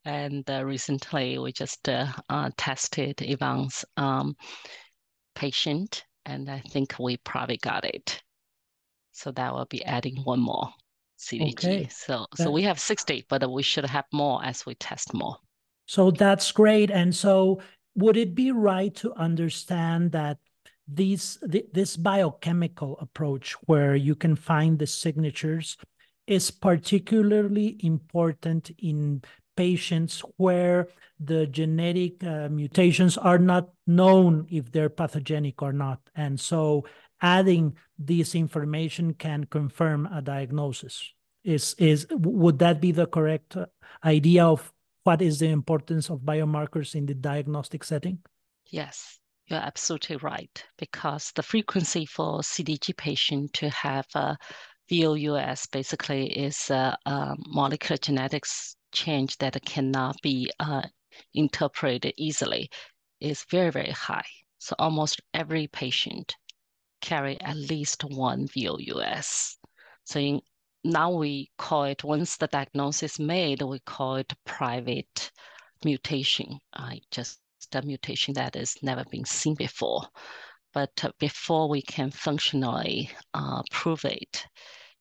[0.04, 4.34] And uh, recently we just uh, uh, tested Ivan's um,
[5.36, 8.20] patient and I think we probably got it.
[9.12, 10.68] So that will be adding one more
[11.16, 11.52] CDG.
[11.52, 11.88] Okay.
[11.90, 15.36] So so we have 60, but we should have more as we test more.
[15.86, 16.90] So that's great.
[16.90, 17.60] And so
[17.96, 20.38] would it be right to understand that
[20.86, 25.76] these th this biochemical approach where you can find the signatures
[26.26, 29.22] is particularly important in
[29.56, 30.88] patients where
[31.18, 35.98] the genetic uh, mutations are not known if they're pathogenic or not?
[36.14, 36.84] And so
[37.20, 41.12] adding this information can confirm a diagnosis.
[41.42, 43.66] Is is would that be the correct uh,
[44.04, 44.72] idea of
[45.06, 48.18] what is the importance of biomarkers in the diagnostic setting?
[48.66, 50.64] Yes, you're absolutely right.
[50.78, 54.36] Because the frequency for CDG patient to have a
[54.90, 60.82] VOUS basically is a, a molecular genetics change that cannot be uh,
[61.34, 62.68] interpreted easily
[63.20, 64.26] is very, very high.
[64.58, 66.34] So almost every patient
[67.00, 69.56] carry at least one VOUS.
[70.02, 70.40] So in
[70.86, 75.30] now we call it, once the diagnosis made, we call it private
[75.84, 77.40] mutation, uh, just
[77.74, 80.06] a mutation that has never been seen before.
[80.72, 84.46] But uh, before we can functionally uh, prove it,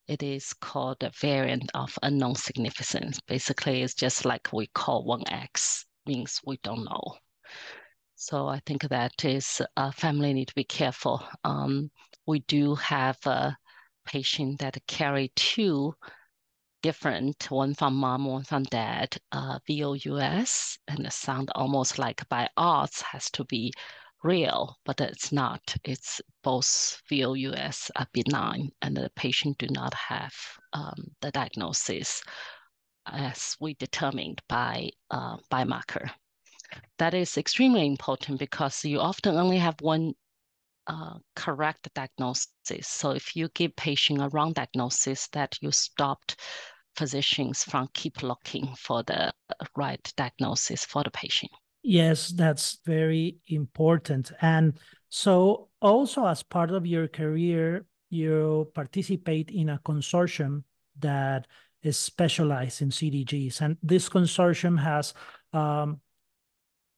[0.08, 3.20] it is called a variant of unknown significance.
[3.28, 7.16] Basically, it's just like we call 1X, means we don't know.
[8.16, 11.24] So I think that is, uh, family need to be careful.
[11.44, 11.92] Um,
[12.26, 13.58] we do have a
[14.06, 15.94] patient that carry two
[16.82, 22.48] different, one from mom, one from dad, uh, VOUS, and it sound almost like by
[22.58, 23.74] odds has to be
[24.24, 25.76] real, but it's not.
[25.84, 30.34] It's both VOUS are benign, and the patient do not have
[30.74, 32.22] um, the diagnosis
[33.08, 36.10] as we determined by uh, biomarker.
[36.98, 40.14] That is extremely important because you often only have one
[40.88, 42.88] uh, correct diagnosis.
[42.88, 46.40] So if you give patient a wrong diagnosis, that you stopped
[46.96, 49.34] physicians from keep looking for the
[49.76, 51.52] right diagnosis for the patient.
[51.84, 54.32] Yes, that's very important.
[54.42, 54.80] And
[55.10, 60.64] so also as part of your career, you participate in a consortium
[61.00, 61.48] that
[61.84, 63.62] is specialized in CDGs.
[63.62, 65.14] And this consortium has
[65.54, 66.00] um,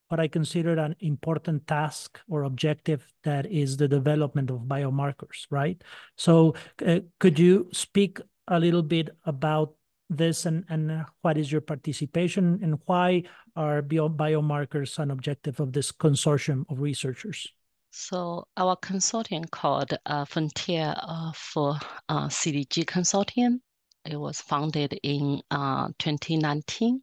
[0.08, 5.82] what I consider an important task or objective that is the development of biomarkers, right?
[6.16, 6.56] So
[6.86, 9.74] uh, could you speak a little bit about
[10.10, 13.24] this and, and what is your participation and why
[13.56, 17.48] are bio biomarkers an objective of this consortium of researchers?
[17.92, 21.78] So our consortium called uh, Frontier uh, for
[22.08, 23.60] uh, CDG Consortium.
[24.06, 27.02] It was founded in uh, 2019.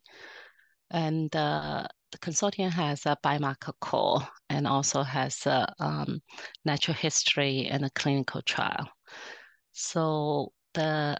[0.90, 6.22] And uh, the consortium has a biomarker core and also has a um,
[6.64, 8.88] natural history and a clinical trial.
[9.72, 11.16] So the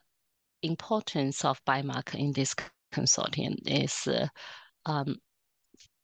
[0.62, 2.55] importance of biomarker in this
[2.95, 4.28] consortium is uh,
[4.86, 5.16] um,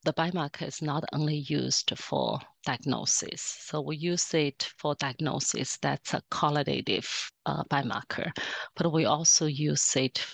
[0.04, 3.40] the biomarker is not only used for diagnosis.
[3.40, 8.32] So we use it for diagnosis, that's a qualitative uh, biomarker,
[8.74, 10.26] but we also use it,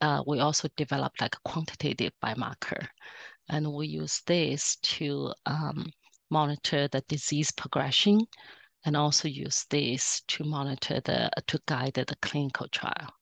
[0.00, 2.86] uh, we also develop like a quantitative biomarker.
[3.48, 5.86] And we use this to um,
[6.30, 8.20] monitor the disease progression
[8.84, 13.12] and also use this to monitor the, to guide the clinical trial.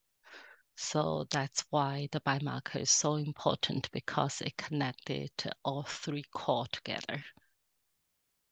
[0.76, 5.30] So that's why the biomarker is so important because it connected
[5.64, 7.22] all three core together.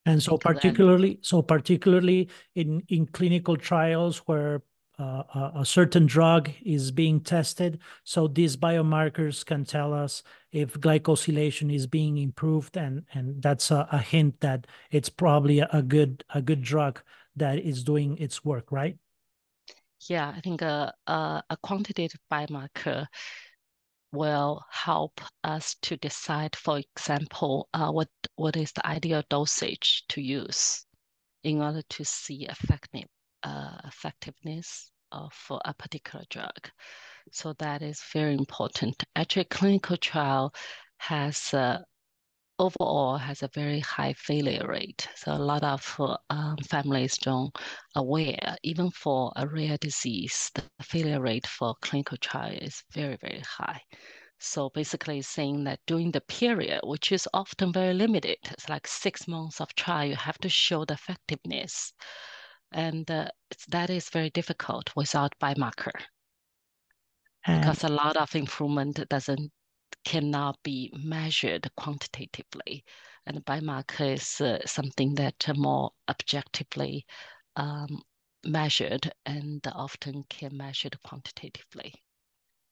[0.07, 4.63] And so particularly, so particularly in, in clinical trials where
[4.99, 11.87] a, certain drug is being tested, so these biomarkers can tell us if glycosylation is
[11.87, 16.43] being improved, and and that's a, a hint that it's probably a, a good a
[16.43, 17.01] good drug
[17.37, 18.99] that is doing its work, right?
[20.09, 23.07] Yeah, I think a, a, a quantitative biomarker
[24.13, 30.21] will help us to decide, for example, uh, what what is the ideal dosage to
[30.21, 30.85] use
[31.45, 33.09] in order to see effective
[33.43, 35.33] uh, effectiveness of
[35.65, 36.71] a particular drug.
[37.31, 39.03] So that is very important.
[39.15, 40.55] Actually, clinical trial
[40.99, 41.79] has uh,
[42.59, 45.09] overall has a very high failure rate.
[45.17, 47.57] So a lot of um, families don't
[47.97, 53.43] aware, even for a rare disease, the failure rate for clinical trial is very, very
[53.47, 53.81] high.
[54.39, 59.29] So basically saying that during the period, which is often very limited, it's like six
[59.29, 61.93] months of trial, you have to show the effectiveness.
[62.73, 63.29] And uh,
[63.69, 65.93] that is very difficult without biomarker.
[67.53, 69.53] because a lot of improvement doesn't
[70.05, 72.85] cannot be measured quantitatively.
[73.27, 77.07] And biomarker is uh, something that more objectively
[77.57, 78.03] um,
[78.45, 81.95] measured and often can measured quantitatively.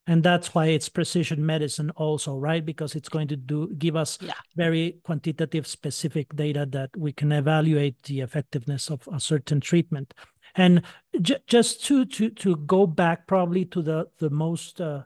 [0.06, 2.64] And that's why it's precision medicine also, right?
[2.64, 4.32] Because it's going to do give us yeah.
[4.56, 10.12] very quantitative specific data that we can evaluate the effectiveness of a certain treatment.
[10.56, 10.82] And
[11.20, 15.02] just to to to go back probably to the the most uh,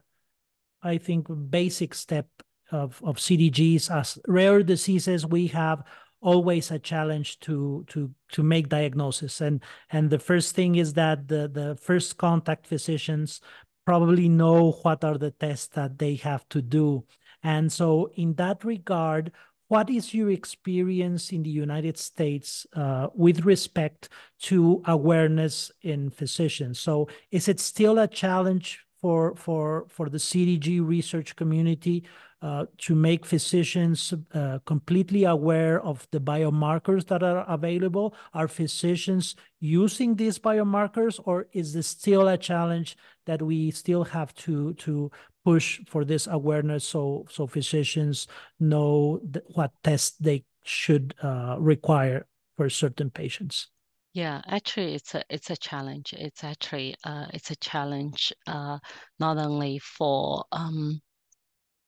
[0.85, 2.29] I think, basic step
[2.71, 3.91] of, of CDGs.
[3.91, 5.83] As rare diseases, we have
[6.21, 11.29] always a challenge to to to make diagnosis and and the first thing is that
[11.29, 13.43] the the first contact physicians
[13.85, 17.05] probably know what are the tests that they have to do.
[17.43, 19.33] And so in that regard
[19.69, 24.09] what is your experience in the united states uh, with respect
[24.39, 26.79] to awareness in physicians?
[26.79, 32.05] So is it still a challenge for for for the CDG research community
[32.45, 38.15] uh, to make physicians uh, completely aware of the biomarkers that are available?
[38.35, 44.35] Are physicians using these biomarkers, or is this still a challenge that we still have
[44.45, 45.11] to to
[45.43, 48.27] push for this awareness so so physicians
[48.61, 49.21] know
[49.55, 52.27] what tests they should uh, require
[52.59, 53.69] for certain patients?
[54.13, 56.13] Yeah, actually, it's a it's a challenge.
[56.13, 58.79] It's actually uh, it's a challenge uh,
[59.19, 61.01] not only for um,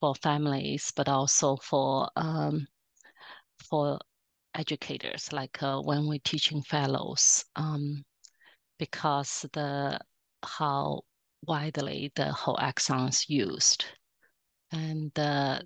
[0.01, 2.67] for families but also for um,
[3.69, 3.99] for
[4.55, 5.33] educators.
[5.33, 8.05] Like uh, when we're teaching fellows, um,
[8.79, 9.99] because the
[10.45, 11.03] how
[11.47, 13.85] widely the whole exome is used,
[14.73, 15.61] and uh,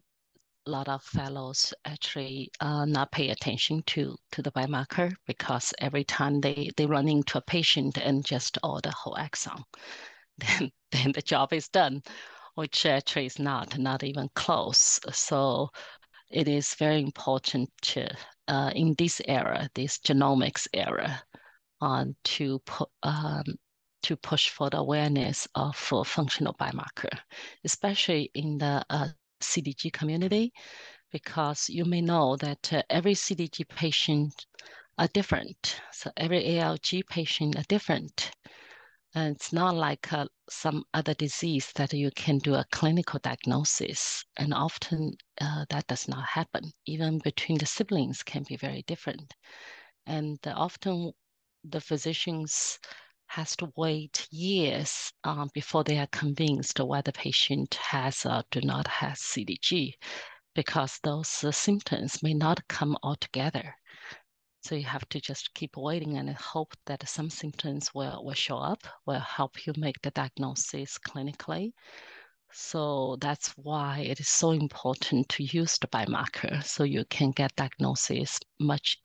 [0.66, 6.04] a lot of fellows actually uh, not pay attention to to the biomarker because every
[6.04, 9.62] time they they run into a patient and just order whole exome,
[10.38, 12.02] then then the job is done,
[12.60, 15.00] which actually is not not even close.
[15.12, 15.70] So
[16.30, 18.06] it is very important to
[18.48, 21.22] uh, in this era, this genomics era,
[21.80, 23.44] uh, to put um,
[24.02, 27.18] to push for the awareness of uh, functional biomarker,
[27.64, 29.08] especially in the uh,
[29.40, 30.52] CDG community
[31.12, 34.46] because you may know that uh, every CDG patient
[34.98, 35.80] are different.
[35.92, 38.30] So every ALG patient are different.
[39.14, 44.24] And it's not like uh, some other disease that you can do a clinical diagnosis.
[44.36, 46.72] And often uh, that does not happen.
[46.86, 49.34] Even between the siblings can be very different.
[50.06, 51.12] And often
[51.64, 52.78] the physicians
[53.26, 58.60] has to wait years um, before they are convinced whether the patient has or do
[58.60, 59.94] not have CDG
[60.54, 63.74] because those uh, symptoms may not come all together.
[64.62, 68.58] So you have to just keep waiting and hope that some symptoms will, will show
[68.58, 71.72] up, will help you make the diagnosis clinically.
[72.52, 77.56] So that's why it is so important to use the biomarker so you can get
[77.56, 78.98] diagnosis much,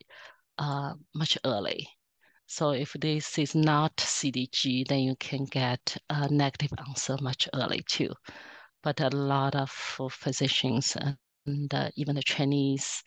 [0.57, 1.87] uh, much early.
[2.47, 7.83] So if this is not CDG, then you can get a negative answer much early
[7.87, 8.13] too.
[8.83, 9.71] but a lot of
[10.11, 10.95] physicians
[11.47, 13.03] and uh, even the Chinese,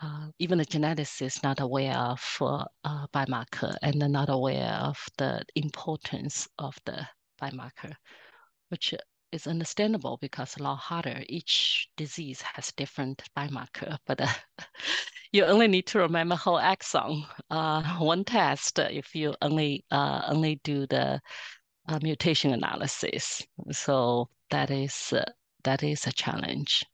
[0.00, 5.42] uh, even the geneticists not aware of uh, biomarker and they're not aware of the
[5.54, 7.06] importance of the
[7.40, 7.92] biomarker,
[8.68, 8.94] which
[9.32, 11.22] is understandable because a lot harder.
[11.28, 14.28] Each disease has different biomarker, but uh,
[15.32, 17.24] you only need to remember whole exome.
[17.50, 21.20] Uh, one test if you only uh, only do the
[21.88, 23.42] uh, mutation analysis.
[23.72, 25.24] So that is uh,
[25.64, 26.84] that is a challenge.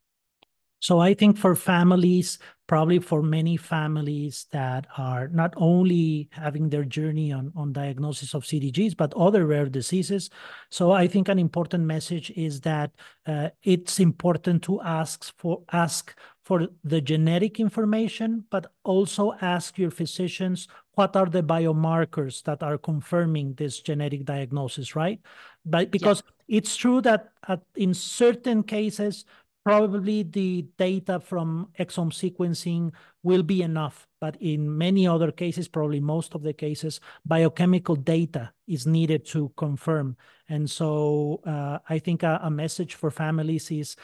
[0.80, 2.38] So I think for families,
[2.70, 8.44] probably for many families that are not only having their journey on, on diagnosis of
[8.44, 10.30] CDGs, but other rare diseases.
[10.70, 12.92] So I think an important message is that
[13.26, 16.14] uh, it's important to ask for ask
[16.44, 22.78] for the genetic information, but also ask your physicians what are the biomarkers that are
[22.78, 25.18] confirming this genetic diagnosis, right?
[25.66, 26.58] But because yeah.
[26.58, 29.24] it's true that at, in certain cases,
[29.70, 32.92] probably the data from exome sequencing
[33.22, 34.08] will be enough.
[34.20, 39.52] But in many other cases, probably most of the cases, biochemical data is needed to
[39.56, 40.16] confirm.
[40.48, 43.94] And so uh, I think a, a, message for families is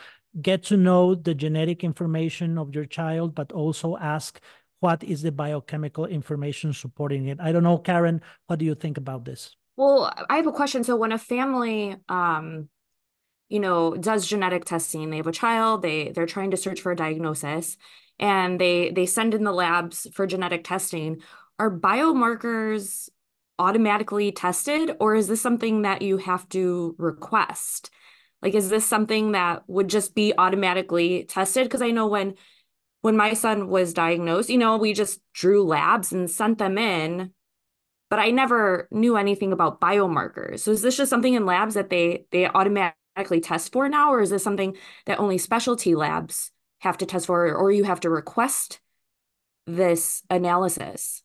[0.40, 4.40] get to know the genetic information of your child, but also ask
[4.78, 7.40] what is the biochemical information supporting it.
[7.40, 9.56] I don't know, Karen, what do you think about this?
[9.76, 10.84] Well, I have a question.
[10.84, 12.68] So when a family um,
[13.48, 16.92] you know does genetic testing they have a child they they're trying to search for
[16.92, 17.76] a diagnosis
[18.18, 21.20] and they they send in the labs for genetic testing.
[21.58, 23.08] Are biomarkers
[23.58, 27.90] automatically tested or is this something that you have to request?
[28.42, 31.64] Like is this something that would just be automatically tested?
[31.64, 32.34] Because i know when
[33.02, 37.30] when my son was diagnosed you know we just drew labs and sent them in
[38.10, 40.60] but i never knew anything about biomarkers.
[40.60, 44.12] So is this just something in labs that they they automatically automatically test for now,
[44.12, 48.00] or is this something that only specialty labs have to test for, or you have
[48.00, 48.80] to request
[49.66, 51.22] this analysis?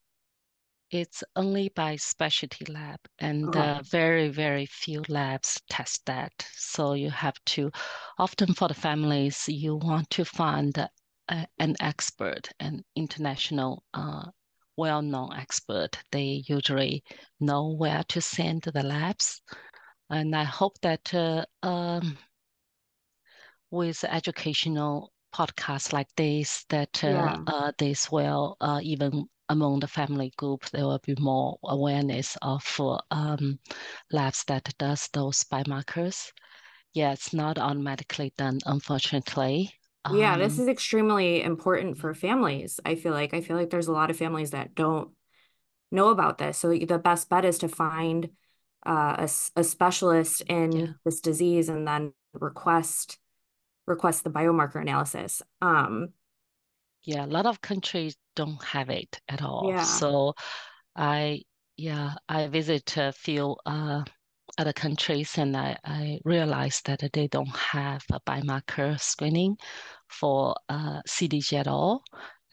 [0.90, 3.60] It's only by specialty lab, and okay.
[3.60, 6.32] uh, very, very few labs test that.
[6.56, 7.72] So you have to,
[8.18, 14.26] often for the families, you want to find a, an expert, an international uh,
[14.78, 15.98] well-known expert.
[16.12, 17.04] They usually
[17.40, 19.42] know where to send the labs
[20.12, 22.18] and I hope that uh, um,
[23.72, 27.44] with educational podcasts like this, that uh, yeah.
[27.48, 32.64] uh, this will uh, even among the family group, there will be more awareness of
[33.12, 33.60] um,
[34.12, 36.32] labs that does those biomarkers.
[36.94, 39.74] Yeah, it's not automatically done, unfortunately.
[40.14, 42.80] Yeah, um, this is extremely important for families.
[42.86, 45.12] I feel like I feel like there's a lot of families that don't
[45.92, 46.58] know about this.
[46.58, 48.30] So the best bet is to find
[48.86, 49.30] uh, a,
[49.60, 50.88] a specialist in yeah.
[51.06, 53.18] this disease and then request
[53.88, 55.42] request the biomarker analysis.
[55.62, 56.10] Um,
[57.04, 59.70] yeah, a lot of countries don't have it at all.
[59.70, 59.84] Yeah.
[59.84, 60.34] So
[60.96, 61.42] I
[61.78, 64.04] yeah, I visit a few uh,
[64.58, 69.58] other countries and I, I realized that they don't have a biomarker screening
[70.08, 72.04] for uh, CDG at all.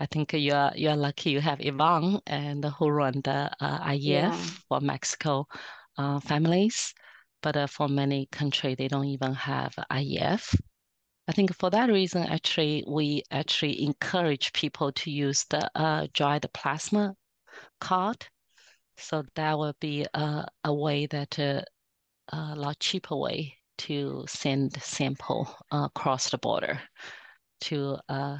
[0.00, 3.80] I think you are you are lucky you have Ivan and who run the uh,
[3.80, 4.36] IEF yeah.
[4.68, 5.46] for Mexico
[5.98, 6.94] uh, families,
[7.42, 10.54] but uh, for many countries, they don't even have IEF.
[11.28, 16.46] I think for that reason, actually, we actually encourage people to use the uh, dried
[16.54, 17.14] plasma
[17.80, 18.26] card.
[18.96, 21.62] So that would be a, a way that uh,
[22.32, 26.80] a lot cheaper way to send sample uh, across the border
[27.60, 28.38] to a,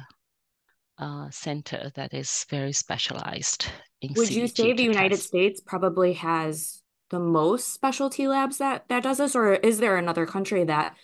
[0.97, 3.67] a, center that is very specialized
[4.01, 5.17] in Would you say the United.
[5.17, 10.25] States probably has the most specialty labs that that does this, or is there another
[10.25, 10.95] country that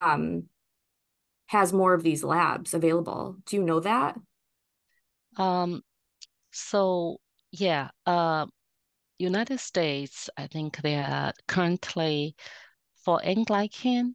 [0.00, 0.44] um,
[1.46, 3.36] has more of these labs available?
[3.46, 4.16] Do you know that?
[5.36, 5.82] Um,
[6.50, 7.18] so
[7.52, 8.46] yeah, uh,
[9.18, 12.36] United States, I think they are currently
[13.04, 14.14] for N-glycan,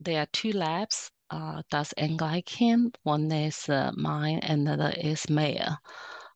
[0.00, 2.94] there are two labs uh, does N-glycan.
[3.02, 5.76] One is uh, mine, and another is Mayo.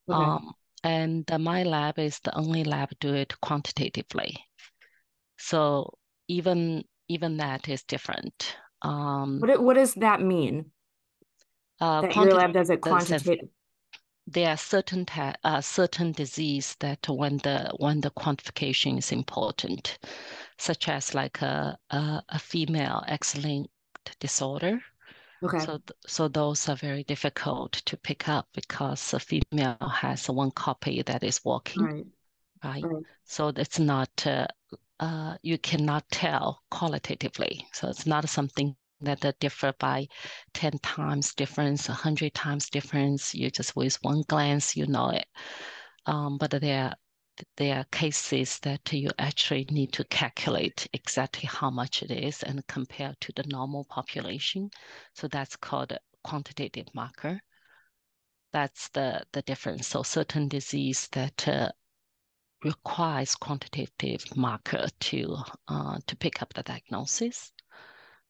[0.09, 0.24] Okay.
[0.24, 0.52] Um,
[0.84, 4.36] and my lab is the only lab do it quantitatively.
[5.38, 5.98] So
[6.28, 8.56] even even that is different.
[8.82, 10.70] Um, what what does that mean?
[11.80, 13.48] Uh, that your lab does it quantitative.
[14.26, 15.06] There are certain
[15.42, 19.98] uh, certain disease that when the when the quantification is important,
[20.59, 23.70] such as like a a, a female X-linked
[24.20, 24.80] disorder
[25.43, 25.59] Okay.
[25.59, 31.02] So, so those are very difficult to pick up because a female has one copy
[31.02, 32.06] that is working, right?
[32.65, 32.82] Right.
[32.82, 33.05] right.
[33.24, 34.47] So it's not uh,
[35.01, 37.66] uh, you cannot tell qualitatively.
[37.73, 40.09] So it's not something that they differ by
[40.55, 43.35] 10 times difference, 100 times difference.
[43.35, 45.27] You just with one glance, you know it.
[46.06, 46.94] Um, but there,
[47.56, 52.66] there are cases that you actually need to calculate exactly how much it is and
[52.66, 54.70] compare to the normal population.
[55.15, 57.40] So that's called a quantitative marker.
[58.52, 59.89] That's the, the difference.
[59.89, 61.70] So certain disease that uh,
[62.65, 65.36] requires quantitative marker to
[65.69, 67.52] uh, to pick up the diagnosis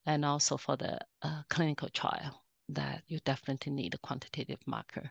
[0.06, 5.10] and also for the uh, clinical trial that you definitely need a quantitative marker.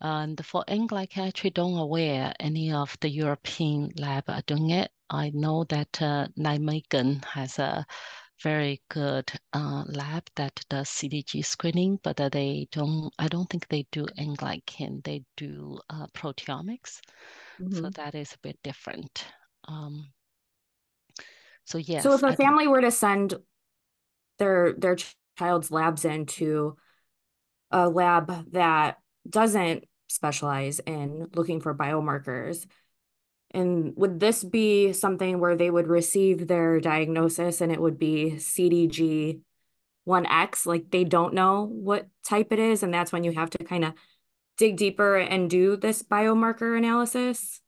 [0.00, 4.90] And for N-glycan, I actually don't aware any of the European lab are doing it.
[5.10, 7.84] I know that uh, Nijmegen has a
[8.42, 13.68] very good uh, lab that does CDG screening, but uh, they don't, I don't think
[13.68, 17.00] they do N-glycan, they do uh, proteomics.
[17.60, 17.74] Mm-hmm.
[17.74, 19.26] So that is a bit different.
[19.68, 20.06] Um,
[21.64, 22.02] so yes.
[22.02, 23.34] So if a I family were to send
[24.38, 24.96] their their
[25.38, 26.76] child's labs into
[27.70, 28.96] a lab that
[29.28, 32.66] doesn't specialize in looking for biomarkers.
[33.52, 38.34] And would this be something where they would receive their diagnosis and it would be
[38.36, 39.40] cdg
[40.06, 43.58] 1x like they don't know what type it is and that's when you have to
[43.58, 43.92] kind of
[44.56, 47.60] dig deeper and do this biomarker analysis?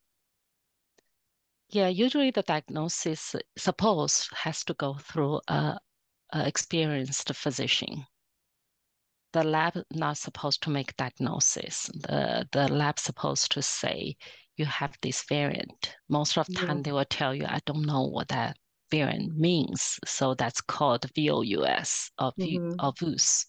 [1.68, 5.78] Yeah usually the diagnosis suppose has to go through a
[6.32, 8.06] uh, experienced physician.
[9.32, 11.90] The lab not supposed to make diagnosis.
[11.94, 14.16] The, the lab supposed to say,
[14.56, 15.96] you have this variant.
[16.08, 16.82] Most of the time yeah.
[16.84, 18.56] they will tell you, I don't know what that
[18.90, 19.98] variant means.
[20.04, 22.74] So that's called VOUS or, mm-hmm.
[22.78, 23.46] or VUS.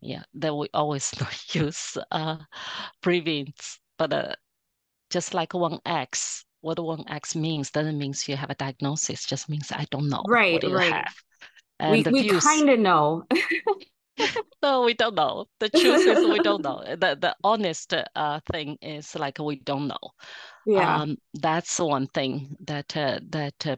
[0.00, 1.12] Yeah, that we always
[1.52, 2.36] use uh,
[3.00, 4.34] prevents, but uh,
[5.10, 9.86] just like 1X, what 1X means doesn't mean you have a diagnosis, just means I
[9.90, 11.06] don't know right, what you right.
[11.80, 13.24] we we kind of know.
[14.62, 15.46] no, we don't know.
[15.60, 16.82] The truth is we don't know.
[16.84, 20.12] The the honest uh, thing is like we don't know.
[20.64, 23.76] Yeah, um, that's one thing that uh, that uh,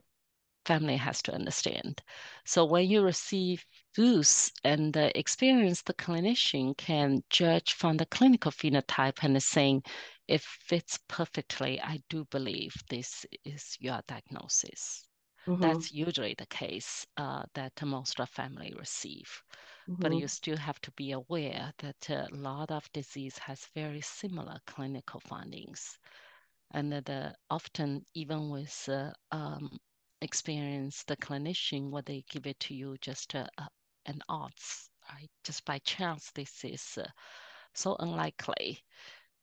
[0.66, 2.02] family has to understand.
[2.44, 3.64] So when you receive
[3.96, 9.82] VUS and the experienced clinician can judge from the clinical phenotype and saying
[10.28, 15.09] if fits perfectly, I do believe this is your diagnosis.
[15.48, 15.62] Mm-hmm.
[15.62, 19.42] That's usually the case uh, that most of family receive.
[19.88, 20.02] Mm-hmm.
[20.02, 24.58] But you still have to be aware that a lot of disease has very similar
[24.66, 25.98] clinical findings.
[26.72, 29.78] And that uh, often, even with uh, um,
[30.20, 33.46] experienced clinician, what they give it to you just uh,
[34.06, 35.30] an odds, right?
[35.44, 37.06] Just by chance, this is uh,
[37.74, 38.82] so unlikely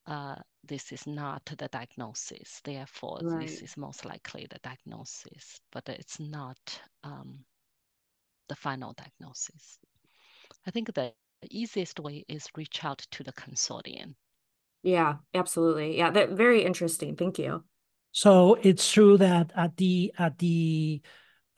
[0.07, 2.61] uh, this is not the diagnosis.
[2.63, 3.47] Therefore, right.
[3.47, 6.57] this is most likely the diagnosis, but it's not
[7.03, 7.39] um,
[8.49, 9.77] the final diagnosis.
[10.65, 11.13] I think the
[11.49, 14.15] easiest way is reach out to the consortium.
[14.83, 15.97] Yeah, absolutely.
[15.97, 17.15] Yeah, that very interesting.
[17.15, 17.63] Thank you.
[18.11, 21.01] So it's true that at the at the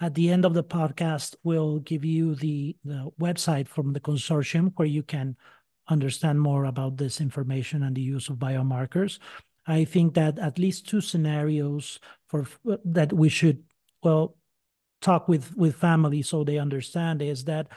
[0.02, 4.74] at the end of the podcast, we'll give you the the website from the consortium
[4.76, 5.36] where you can
[5.90, 9.20] understand more about this information and the use of biomarkers.
[9.68, 12.48] I think that at least two scenarios for
[12.86, 13.64] that we should
[14.04, 14.36] well
[15.02, 17.68] talk with with family so they understand is that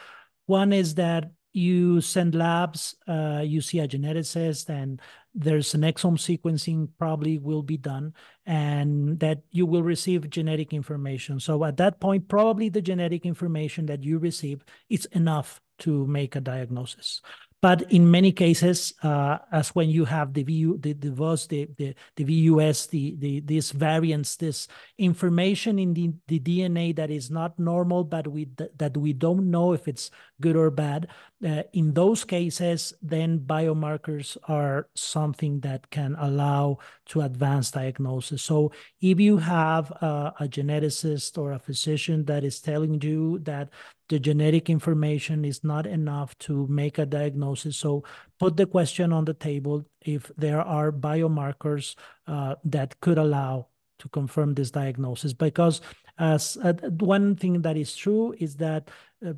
[0.46, 5.00] one is that you send labs, uh, you see a geneticist, and
[5.34, 8.14] there's an exome sequencing probably will be done,
[8.46, 11.38] and that you will receive genetic information.
[11.38, 16.36] So at that point, probably the genetic information that you receive is enough to make
[16.36, 17.20] a diagnosis.
[17.62, 21.68] But in many cases, uh, as when you have the VU, the, the VUS, the,
[21.76, 24.66] the, the VUS, the, the, these variants, this
[24.98, 28.48] information in the, the DNA that is not normal, but we,
[28.78, 30.10] that we don't know if it's
[30.40, 31.06] good or bad,
[31.46, 38.42] uh, in those cases, then biomarkers are something that can allow to advance diagnosis.
[38.42, 43.70] So if you have a, a geneticist or a physician that is telling you that
[44.12, 47.78] the genetic information is not enough to make a diagnosis.
[47.78, 48.04] So
[48.38, 51.94] put the question on the table if there are biomarkers
[52.26, 53.68] uh, that could allow
[54.00, 55.32] to confirm this diagnosis.
[55.32, 55.80] Because
[56.18, 58.90] as uh, one thing that is true is that
[59.26, 59.32] uh,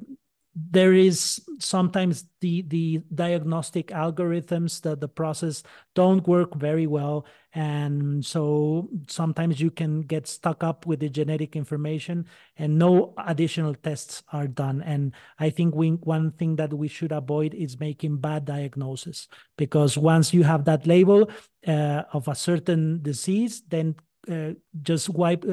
[0.54, 5.62] there is sometimes the the diagnostic algorithms that the process
[5.94, 7.26] don't work very well.
[7.56, 12.26] And so sometimes you can get stuck up with the genetic information
[12.56, 14.82] and no additional tests are done.
[14.82, 19.98] And i think we, one thing that we should avoid is making bad diagnosis because
[19.98, 21.30] once you have that label
[21.66, 23.94] uh, of a certain disease then
[24.30, 24.50] uh,
[24.82, 25.44] just wipe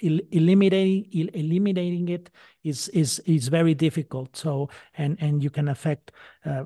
[0.00, 2.30] eliminating eliminating it
[2.62, 4.36] is is is very difficult.
[4.36, 6.12] So and and you can affect
[6.44, 6.64] uh,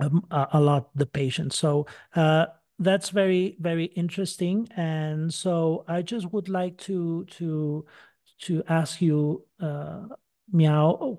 [0.00, 1.52] a, a, lot the patient.
[1.52, 2.46] So uh,
[2.78, 4.68] that's very very interesting.
[4.76, 7.86] And so I just would like to to
[8.42, 10.06] to ask you, uh,
[10.52, 11.18] Miao,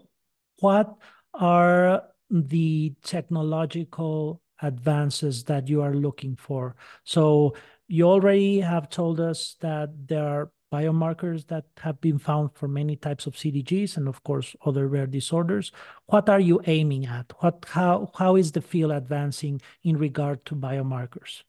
[0.60, 0.96] what
[1.34, 6.76] are the technological advances that you are looking for?
[7.04, 7.56] So
[7.88, 12.96] you already have told us that there are biomarkers that have been found for many
[12.96, 15.72] types of CDGs and of course other rare disorders.
[16.08, 17.32] What are you aiming at?
[17.68, 21.44] How is the field advancing in regard to biomarkers?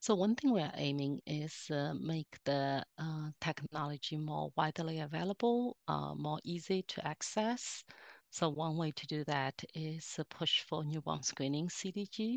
[0.00, 6.14] So one thing we're aiming is uh, make the uh, technology more widely available, uh,
[6.14, 7.84] more easy to access.
[8.30, 12.36] So one way to do that is push for newborn screening CDG.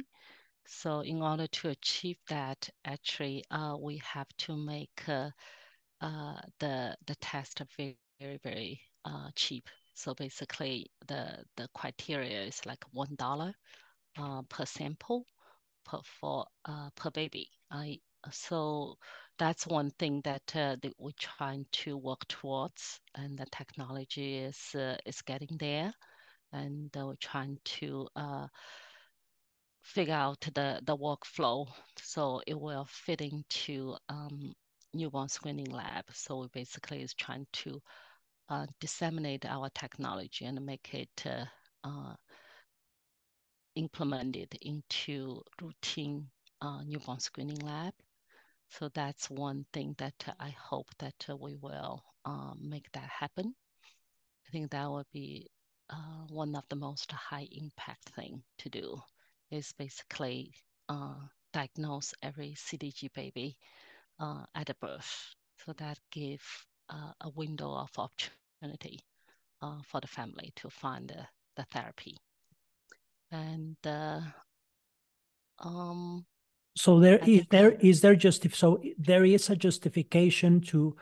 [0.67, 5.31] So in order to achieve that, actually, uh, we have to make uh,
[6.01, 9.69] uh, the the test very very very uh, cheap.
[9.95, 13.53] So basically, the the criteria is like one dollar
[14.17, 15.25] uh, per sample
[15.85, 17.49] per for uh, per baby.
[17.71, 17.99] I
[18.31, 18.97] so
[19.37, 24.75] that's one thing that, that we're trying to work towards, and the technology is
[25.05, 25.93] is getting there,
[26.53, 28.07] and we're trying to
[29.89, 31.67] figure out the, the workflow
[31.97, 34.53] so it will fit into um,
[34.93, 36.05] newborn screening lab.
[36.13, 37.81] So we basically is trying to
[38.49, 41.45] uh, disseminate our technology and make it uh,
[41.83, 42.13] uh,
[43.75, 46.27] implemented into routine
[46.61, 47.93] uh, newborn screening lab.
[48.69, 52.03] So that's one thing that I hope that we will
[52.61, 53.55] make that happen.
[54.47, 55.47] I think that would be
[55.89, 59.01] uh, one of the most high impact thing to do
[59.51, 60.53] is basically
[60.87, 61.15] uh,
[61.53, 63.57] diagnose every CDG baby
[64.19, 65.35] uh, at a birth.
[65.65, 66.41] So that give
[66.89, 68.99] uh, a window of opportunity
[69.61, 72.17] uh, for the family to find the, the therapy.
[73.31, 74.21] And uh,
[75.59, 76.25] um,
[76.75, 80.95] so there is there is there just so there is a justification to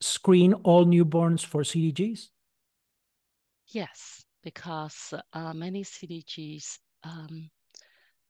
[0.00, 2.28] screen all newborns for CDGs.
[3.68, 7.50] Yes, because uh, many CDGs um,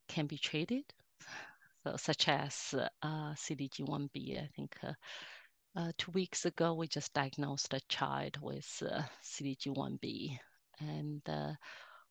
[0.08, 0.84] can be treated,
[1.84, 4.42] so, such as uh, CDG1B.
[4.42, 4.92] I think uh,
[5.76, 10.38] uh, two weeks ago, we just diagnosed a child with uh, CDG1B.
[10.80, 11.52] And uh,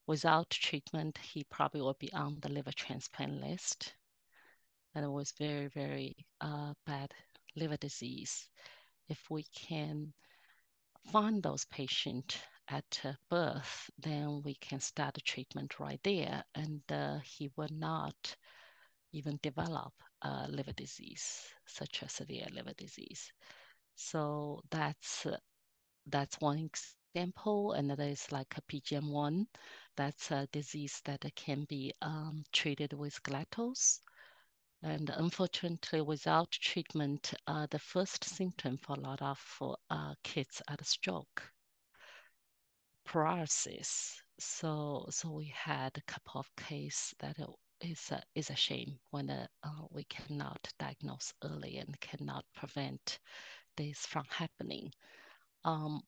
[0.06, 3.94] without treatment, he probably will be on the liver transplant list.
[4.96, 6.16] And it was very, very
[6.86, 7.14] bad
[7.56, 8.48] liver disease.
[9.10, 10.14] If we can
[11.12, 12.38] find those patients
[12.70, 17.70] at uh, birth, then we can start the treatment right there, and uh, he will
[17.72, 18.36] not
[19.14, 23.32] even develop uh, liver disease, such as severe liver disease.
[23.96, 25.38] So that's uh,
[26.08, 26.70] that's one
[27.16, 27.74] example.
[27.74, 29.46] Another is like a PGM1.
[29.96, 34.00] That's a disease that can be um, treated with galactose.
[34.84, 39.40] And unfortunately, without treatment, uh, the first symptom for a lot of
[40.24, 41.44] kids are stroke
[43.08, 44.22] paralysis.
[44.40, 47.38] So so we had a couple of cases that
[47.82, 49.48] is a, is a shame when uh,
[49.92, 53.20] we cannot diagnose early and cannot prevent
[53.78, 54.92] this from happening.
[55.64, 56.02] Um,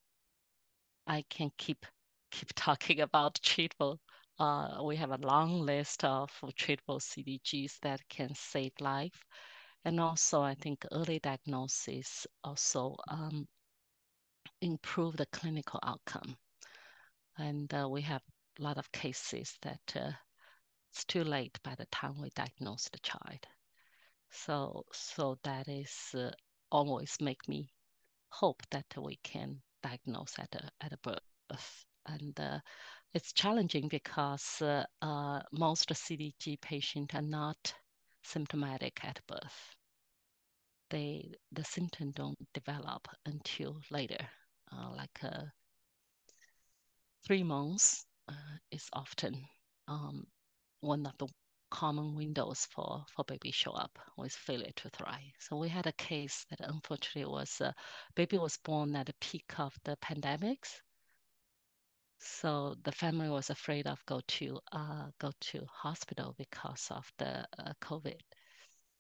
[1.08, 1.86] I can keep
[2.32, 3.98] keep talking about treatable.
[4.38, 9.26] Uh, we have a long list of treatable CDGs that can save life.
[9.86, 13.48] And also, I think early diagnosis also um,
[14.62, 16.38] improve the clinical outcome
[17.40, 18.22] and uh, we have
[18.60, 20.12] a lot of cases that uh,
[20.92, 23.48] it's too late by the time we diagnose the child.
[24.30, 26.32] So, so that is uh,
[26.72, 27.72] always make me
[28.30, 31.86] hope that we can diagnose at a, at a birth.
[32.06, 32.60] And uh,
[33.14, 37.74] it's challenging because uh, uh, most CDG patients are not
[38.24, 39.76] symptomatic at birth.
[40.90, 44.28] They the symptom don't develop until later,
[44.72, 45.52] like a
[47.24, 49.48] three months uh, is often
[49.88, 50.28] um,
[50.82, 51.28] one of the
[51.72, 55.34] common windows for, for baby show up with failure to thrive.
[55.40, 57.74] So we had a case that unfortunately was uh,
[58.16, 60.82] baby was born at the peak of the pandemics.
[62.20, 67.48] So the family was afraid of go to uh, go to hospital because of the
[67.58, 68.20] uh, COVID.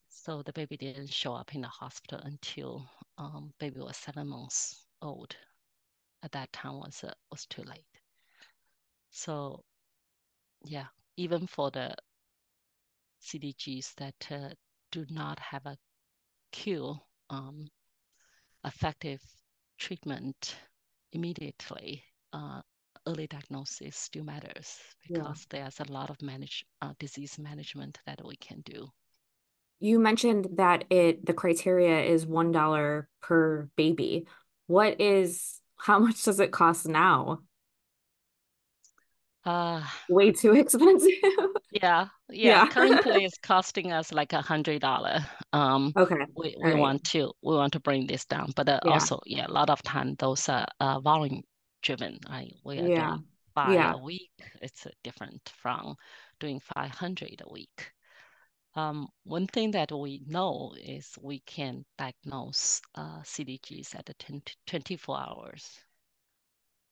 [0.09, 4.85] So the baby didn't show up in the hospital until um, baby was seven months
[5.01, 5.35] old.
[6.23, 7.88] At that time was uh, was too late.
[9.09, 9.63] So
[10.63, 10.87] yeah,
[11.17, 11.93] even for the
[13.21, 14.49] CDGs that uh,
[14.91, 15.77] do not have a
[16.51, 16.99] cure,
[17.29, 17.67] um,
[18.65, 19.21] effective
[19.77, 20.55] treatment
[21.11, 22.03] immediately,
[22.33, 22.61] uh,
[23.07, 24.77] early diagnosis still matters
[25.07, 25.63] because yeah.
[25.63, 28.87] there's a lot of manage uh, disease management that we can do.
[29.79, 34.27] You mentioned that it the criteria is one dollar per baby.
[34.67, 37.39] What is how much does it cost now?
[39.45, 41.13] Uh, way too expensive.
[41.71, 42.67] yeah, yeah, yeah.
[42.67, 45.25] Currently, it's costing us like a hundred dollar.
[45.53, 46.25] Um, okay.
[46.35, 46.79] We, we right.
[46.79, 48.91] want to we want to bring this down, but uh, yeah.
[48.91, 51.43] also yeah, a lot of time those are uh, volume
[51.81, 52.19] driven.
[52.29, 53.07] Right, we are yeah.
[53.11, 53.23] doing
[53.55, 53.93] five yeah.
[53.93, 54.31] a week.
[54.61, 55.95] It's uh, different from
[56.39, 57.91] doing five hundred a week.
[58.75, 64.53] Um, one thing that we know is we can diagnose uh, CDGs at the 20,
[64.67, 65.79] 24 hours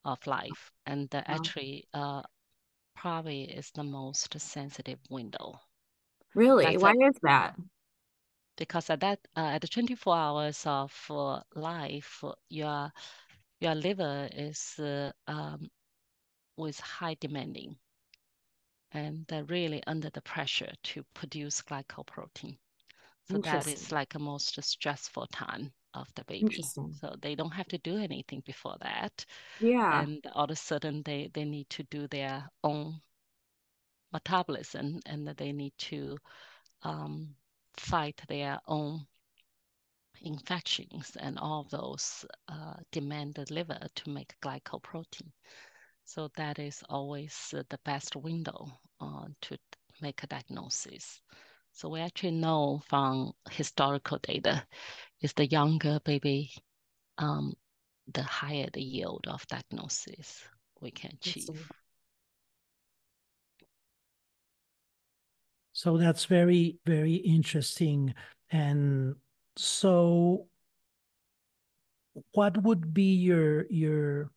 [0.03, 1.21] of life, and wow.
[1.27, 2.23] actually uh,
[2.97, 5.59] probably is the most sensitive window.
[6.35, 6.63] Really?
[6.63, 7.55] That's Why a, is that?
[8.57, 12.91] Because at that uh, at the 24 hours of uh, life, your
[13.59, 15.69] your liver is uh, um,
[16.57, 17.77] with high demanding
[18.91, 22.57] and they're really under the pressure to produce glycoprotein.
[23.31, 26.63] So that is like a most stressful time of the baby.
[26.99, 29.25] So they don't have to do anything before that.
[29.59, 30.01] Yeah.
[30.01, 33.01] And all of a sudden they, they need to do their own
[34.11, 36.17] metabolism and that they need to
[36.83, 37.35] um,
[37.77, 39.05] fight their own
[40.21, 45.31] infections and all those uh, demand the liver to make glycoprotein.
[46.05, 48.67] So that is always uh, the best window
[49.01, 49.57] uh, to
[50.01, 51.21] make a diagnosis.
[51.73, 54.65] So we actually know from historical data
[55.21, 56.51] is the younger baby,
[57.17, 57.53] um,
[58.13, 60.43] the higher the yield of diagnosis
[60.81, 61.69] we can achieve.
[65.73, 68.13] So that's very, very interesting.
[68.49, 69.15] And
[69.57, 70.47] so
[72.31, 74.31] what would be your your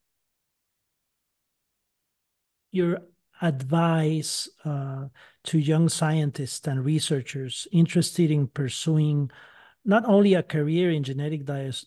[2.71, 2.99] your
[3.41, 5.07] advice uh,
[5.45, 9.31] to young scientists and researchers interested in pursuing
[9.83, 11.41] not only a career in genetic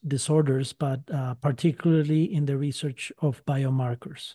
[0.06, 4.34] disorders, but uh, particularly in the research of biomarkers?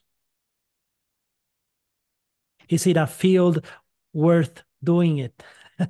[2.69, 3.65] Is it a field
[4.14, 5.44] worth doing it?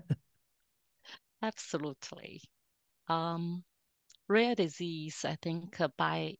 [1.41, 2.41] Absolutely.
[3.07, 3.63] Um,
[4.27, 6.35] rare disease, I think, uh, by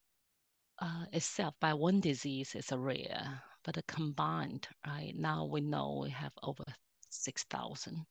[0.80, 6.10] uh, itself, by one disease, is a rare but combined, right now we know we
[6.10, 6.64] have over
[7.10, 8.06] 6,000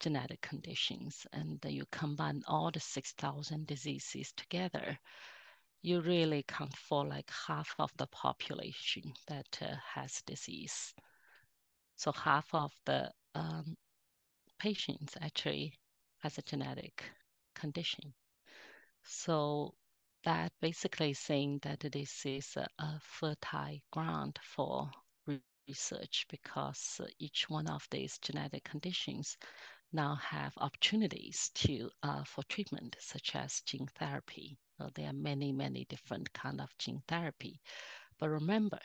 [0.00, 4.98] genetic conditions, and you combine all the 6,000 diseases together,
[5.82, 10.94] you really count for like half of the population that uh, has disease.
[11.96, 13.76] So half of the um,
[14.58, 15.78] patients actually
[16.18, 17.04] has a genetic
[17.54, 18.12] condition.
[19.02, 19.74] So
[20.24, 24.90] that basically saying that this is a, a fertile ground for
[25.70, 29.36] research because each one of these genetic conditions
[29.92, 34.58] now have opportunities to uh, for treatment such as gene therapy.
[34.78, 37.60] So there are many many different kind of gene therapy.
[38.18, 38.78] But remember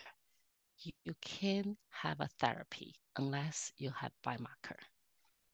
[0.79, 4.79] you, you can't have a therapy unless you have biomarker.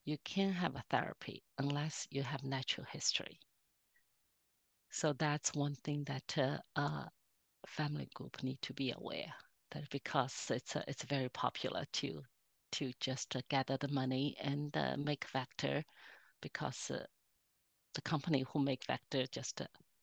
[0.05, 3.39] You can't have a therapy unless you have natural history.
[4.89, 7.05] So that's one thing that uh, uh,
[7.67, 9.33] family group need to be aware
[9.71, 12.23] that because it's uh, it's very popular to
[12.71, 15.83] to just uh, gather the money and uh, make vector
[16.41, 17.03] because uh,
[17.93, 19.61] the company who make vector just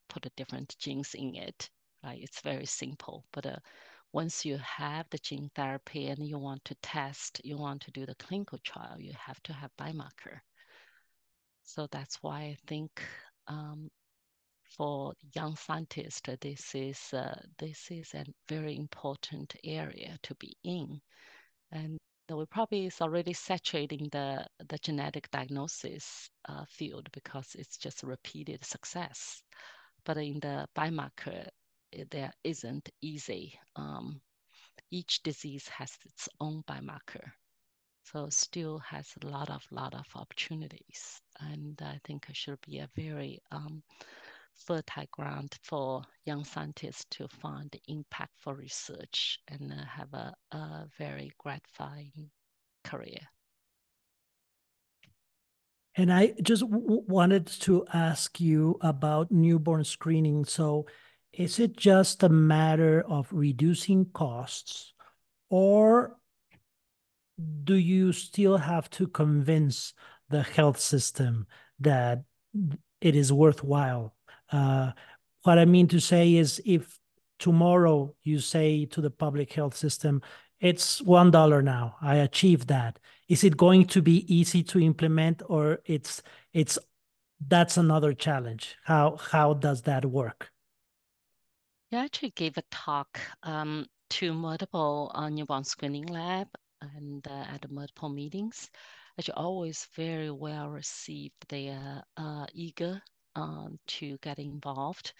[0.08, 1.70] put a different genes in it
[2.04, 2.20] right?
[2.22, 3.46] It's very simple but
[4.12, 8.06] once you have the gene therapy and you want to test you want to do
[8.06, 10.40] the clinical trial you have to have biomarker.
[11.64, 13.02] So that's why i think
[13.46, 13.90] um,
[14.68, 21.00] for young scientists, this is uh, this is a very important area to be in,
[21.72, 21.97] and
[22.36, 28.64] we probably is already saturating the the genetic diagnosis uh, field because it's just repeated
[28.64, 29.42] success.
[30.04, 31.48] But in the biomarker,
[32.10, 33.58] there isn't easy.
[33.76, 34.20] Um,
[34.90, 37.32] each disease has its own biomarker,
[38.04, 42.78] so still has a lot of lot of opportunities, and I think it should be
[42.78, 43.82] a very um,
[44.58, 51.32] fertile ground for young scientists to find impactful research and uh, have a, a very
[51.38, 52.30] gratifying
[52.84, 53.20] career.
[55.96, 60.44] And I just wanted to ask you about newborn screening.
[60.44, 60.86] So,
[61.32, 64.94] is it just a matter of reducing costs,
[65.50, 66.16] or
[67.64, 69.92] do you still have to convince
[70.30, 71.46] the health system
[71.80, 72.22] that
[73.00, 74.14] it is worthwhile
[74.52, 74.92] uh,
[75.42, 76.98] what I mean to say is if
[77.38, 80.22] tomorrow you say to the public health system,
[80.60, 82.98] it's one dollar now, I achieved that.
[83.28, 86.22] Is it going to be easy to implement or it's
[86.52, 86.78] it's
[87.46, 88.76] that's another challenge?
[88.84, 90.50] How how does that work?
[91.90, 96.48] Yeah, I actually gave a talk um, to multiple uh, newborn screening lab
[96.82, 98.68] and uh, at multiple meetings.
[99.18, 101.34] Actually, always very well received.
[101.48, 103.00] They are uh, eager
[103.34, 105.12] um, to get involved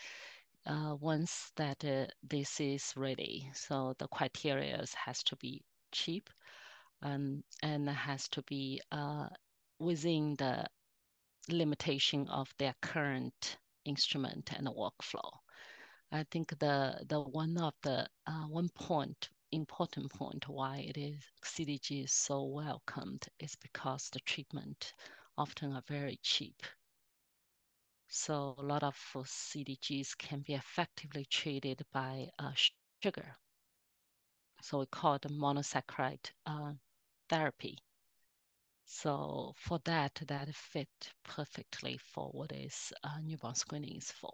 [0.66, 3.51] uh, once that uh, this is ready.
[3.55, 5.62] So the criteria has to be
[5.93, 6.28] cheap
[7.02, 9.28] and, and has to be uh,
[9.78, 10.66] within the
[11.51, 15.30] limitation of their current instrument and workflow.
[16.12, 21.16] I think the the one of the uh, one point important point why it is
[21.44, 24.94] CDG is so welcomed is because the treatment
[25.36, 26.62] often are very cheap.
[28.09, 32.52] So a lot of CDGs can be effectively treated by uh,
[33.02, 33.36] sugar.
[34.62, 36.72] So we call it monosaccharide uh,
[37.28, 37.78] therapy.
[38.86, 40.89] So for that, that fit
[41.22, 44.32] perfectly for what is uh, newborn screening is for.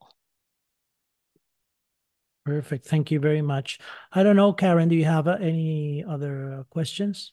[2.44, 2.86] Perfect.
[2.86, 3.80] Thank you very much.
[4.12, 7.32] I don't know, Karen, do you have uh, any other uh, questions?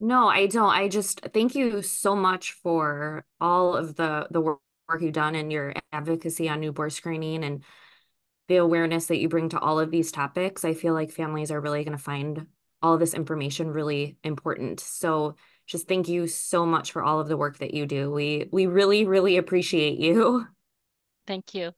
[0.00, 0.70] No, I don't.
[0.70, 4.60] I just thank you so much for all of the the work
[5.00, 7.62] you've done and your advocacy on newborn screening and
[8.48, 10.64] the awareness that you bring to all of these topics.
[10.64, 12.46] I feel like families are really going to find
[12.80, 14.80] all of this information really important.
[14.80, 15.36] So
[15.66, 18.10] just thank you so much for all of the work that you do.
[18.10, 20.46] We we really really appreciate you.
[21.26, 21.72] Thank you.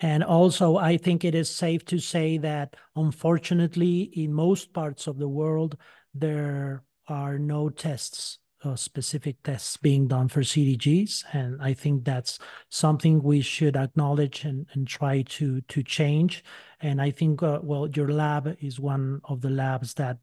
[0.00, 5.18] And also, I think it is safe to say that unfortunately, in most parts of
[5.18, 5.76] the world,
[6.14, 11.24] there are no tests, uh, specific tests being done for CDGs.
[11.32, 12.38] And I think that's
[12.68, 16.44] something we should acknowledge and, and try to, to change.
[16.80, 20.18] And I think, uh, well, your lab is one of the labs that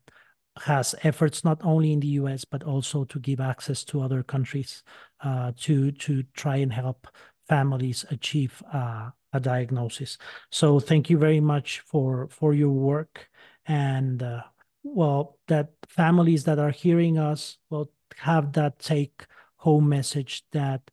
[0.61, 4.83] has efforts not only in the US, but also to give access to other countries
[5.23, 7.07] uh, to, to try and help
[7.47, 10.17] families achieve uh, a diagnosis.
[10.51, 13.27] So thank you very much for for your work
[13.65, 14.43] and uh,
[14.83, 19.25] well that families that are hearing us will have that take
[19.57, 20.91] home message that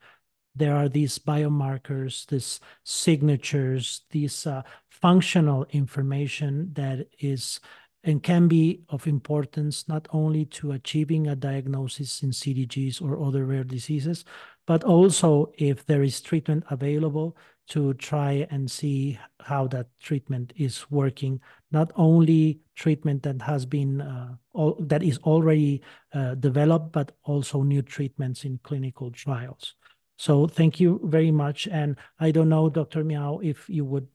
[0.55, 7.61] there are these biomarkers, these signatures, these uh, functional information that is
[8.03, 13.45] and can be of importance not only to achieving a diagnosis in CDGs or other
[13.45, 14.25] rare diseases,
[14.67, 17.37] but also if there is treatment available
[17.71, 21.41] to try and see how that treatment is working.
[21.71, 25.83] Not only treatment that has been uh, all, that is already
[26.13, 29.75] uh, developed, but also new treatments in clinical trials.
[30.19, 31.69] So thank you very much.
[31.69, 33.05] And I don't know, Dr.
[33.05, 34.09] Miao, if you would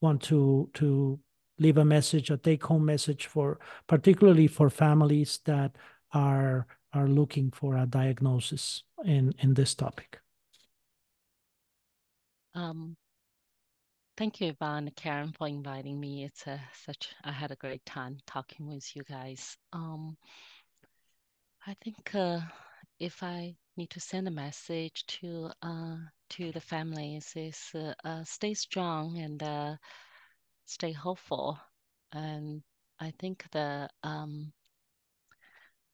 [0.00, 1.18] want to to
[1.58, 5.76] leave a message, a take-home message for particularly for families that
[6.12, 10.20] are are looking for a diagnosis in in this topic.
[12.54, 12.96] Um,
[14.20, 16.24] thank you, and Karen, for inviting me.
[16.24, 19.56] It's a, such I had a great time talking with you guys.
[19.72, 20.14] Um,
[21.66, 22.40] I think uh,
[22.98, 25.96] if I need to send a message to uh,
[26.36, 29.76] to the families is uh, uh stay strong and uh,
[30.66, 31.58] stay hopeful.
[32.12, 32.62] And
[32.98, 34.52] I think the um,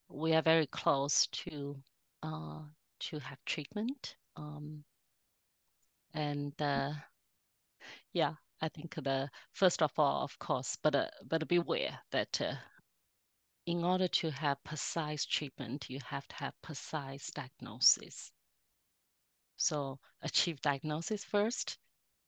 [0.09, 1.77] we are very close to
[2.25, 2.63] uh,
[2.99, 4.17] to have treatment.
[4.37, 4.83] Um,
[6.13, 6.53] and
[8.13, 12.55] yeah, I think the first of all, of course, but uh, but beware that uh,
[13.67, 18.33] in order to have precise treatment, you have to have precise diagnosis.
[19.57, 21.79] So achieve diagnosis first,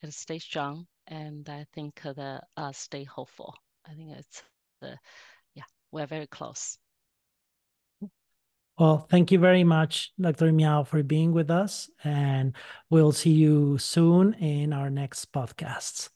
[0.02, 3.55] and stay strong, and I think the uh, stay hopeful.
[3.86, 4.43] I think it's
[4.80, 4.98] the
[5.55, 6.78] yeah, we're very close.
[8.79, 10.53] Well, thank you very much, Dr.
[10.53, 11.91] Miao, for being with us.
[12.05, 12.55] And
[12.91, 16.11] we'll see you soon in our next podcasts.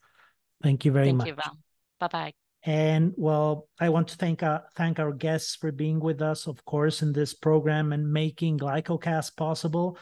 [0.63, 1.27] Thank you very thank much.
[1.27, 1.53] Thank you,
[1.99, 2.33] Bye bye.
[2.65, 6.65] And well, I want to thank uh, thank our guests for being with us, of
[6.65, 9.99] course, in this program and making GlycoCast possible.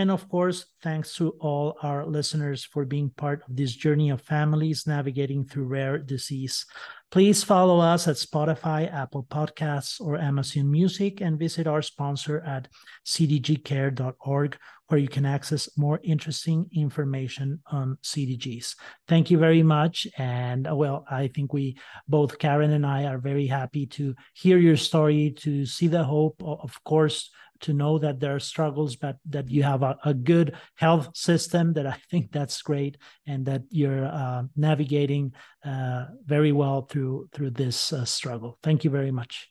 [0.00, 4.22] And of course, thanks to all our listeners for being part of this journey of
[4.22, 6.64] families navigating through rare disease.
[7.10, 12.68] Please follow us at Spotify, Apple Podcasts, or Amazon Music, and visit our sponsor at
[13.04, 14.56] cdgcare.org,
[14.86, 18.76] where you can access more interesting information on CDGs.
[19.06, 20.06] Thank you very much.
[20.16, 21.76] And uh, well, I think we
[22.08, 26.42] both, Karen and I, are very happy to hear your story, to see the hope,
[26.42, 27.30] of course,
[27.60, 31.72] to know that there are struggles, but that you have a, a good health system.
[31.74, 32.96] That I think that's great,
[33.26, 35.32] and that you're uh, navigating
[35.64, 38.58] uh, very well through through this uh, struggle.
[38.62, 39.50] Thank you very much.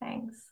[0.00, 0.51] Thanks.